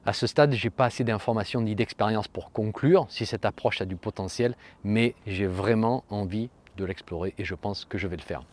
À 0.05 0.13
ce 0.13 0.27
stade, 0.27 0.53
je 0.53 0.65
n'ai 0.65 0.69
pas 0.69 0.85
assez 0.85 1.03
d'informations 1.03 1.62
ni 1.62 1.75
d'expérience 1.75 2.27
pour 2.27 2.51
conclure 2.51 3.05
si 3.09 3.25
cette 3.25 3.45
approche 3.45 3.81
a 3.81 3.85
du 3.85 3.95
potentiel, 3.95 4.55
mais 4.83 5.13
j'ai 5.27 5.45
vraiment 5.45 6.03
envie 6.09 6.49
de 6.77 6.85
l'explorer 6.85 7.33
et 7.38 7.45
je 7.45 7.55
pense 7.55 7.85
que 7.85 7.97
je 7.97 8.07
vais 8.07 8.17
le 8.17 8.21
faire. 8.21 8.43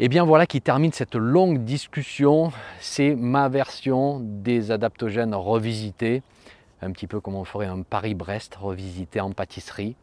Et 0.00 0.06
eh 0.06 0.08
bien 0.08 0.24
voilà 0.24 0.44
qui 0.44 0.60
termine 0.60 0.90
cette 0.90 1.14
longue 1.14 1.62
discussion. 1.62 2.50
C'est 2.80 3.14
ma 3.14 3.48
version 3.48 4.18
des 4.20 4.72
adaptogènes 4.72 5.36
revisités, 5.36 6.24
un 6.82 6.90
petit 6.90 7.06
peu 7.06 7.20
comme 7.20 7.36
on 7.36 7.44
ferait 7.44 7.68
un 7.68 7.82
Paris-Brest 7.82 8.56
revisité 8.56 9.20
en 9.20 9.30
pâtisserie. 9.30 9.94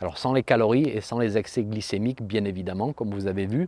Alors 0.00 0.16
sans 0.16 0.32
les 0.32 0.44
calories 0.44 0.88
et 0.88 1.00
sans 1.00 1.18
les 1.18 1.38
excès 1.38 1.64
glycémiques, 1.64 2.22
bien 2.22 2.44
évidemment, 2.44 2.92
comme 2.92 3.10
vous 3.10 3.26
avez 3.26 3.46
vu, 3.46 3.66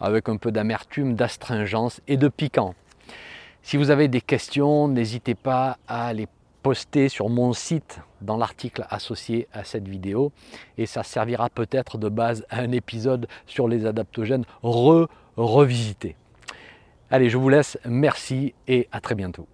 avec 0.00 0.28
un 0.28 0.38
peu 0.38 0.50
d'amertume, 0.50 1.14
d'astringence 1.14 2.00
et 2.08 2.16
de 2.16 2.26
piquant. 2.26 2.74
Si 3.62 3.76
vous 3.76 3.90
avez 3.90 4.08
des 4.08 4.20
questions, 4.20 4.88
n'hésitez 4.88 5.36
pas 5.36 5.78
à 5.86 6.12
les 6.14 6.26
poster 6.66 7.08
sur 7.08 7.28
mon 7.28 7.52
site 7.52 8.00
dans 8.20 8.36
l'article 8.36 8.84
associé 8.90 9.46
à 9.52 9.62
cette 9.62 9.86
vidéo 9.86 10.32
et 10.78 10.86
ça 10.86 11.04
servira 11.04 11.48
peut-être 11.48 11.96
de 11.96 12.08
base 12.08 12.44
à 12.50 12.58
un 12.58 12.72
épisode 12.72 13.28
sur 13.46 13.68
les 13.68 13.86
adaptogènes 13.86 14.44
re-revisité. 14.64 16.16
Allez, 17.08 17.30
je 17.30 17.36
vous 17.36 17.48
laisse, 17.48 17.78
merci 17.84 18.52
et 18.66 18.88
à 18.90 19.00
très 19.00 19.14
bientôt. 19.14 19.46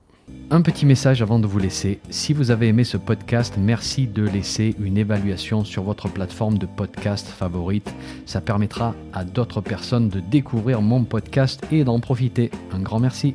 Un 0.50 0.62
petit 0.62 0.86
message 0.86 1.20
avant 1.20 1.38
de 1.38 1.46
vous 1.46 1.58
laisser. 1.58 2.00
Si 2.08 2.32
vous 2.32 2.50
avez 2.50 2.68
aimé 2.68 2.82
ce 2.82 2.96
podcast, 2.96 3.56
merci 3.58 4.06
de 4.06 4.26
laisser 4.26 4.74
une 4.80 4.96
évaluation 4.96 5.66
sur 5.66 5.82
votre 5.82 6.08
plateforme 6.08 6.56
de 6.56 6.64
podcast 6.64 7.28
favorite. 7.28 7.94
Ça 8.24 8.40
permettra 8.40 8.94
à 9.12 9.24
d'autres 9.24 9.60
personnes 9.60 10.08
de 10.08 10.20
découvrir 10.20 10.80
mon 10.80 11.04
podcast 11.04 11.60
et 11.70 11.84
d'en 11.84 12.00
profiter. 12.00 12.50
Un 12.72 12.80
grand 12.80 13.00
merci. 13.00 13.34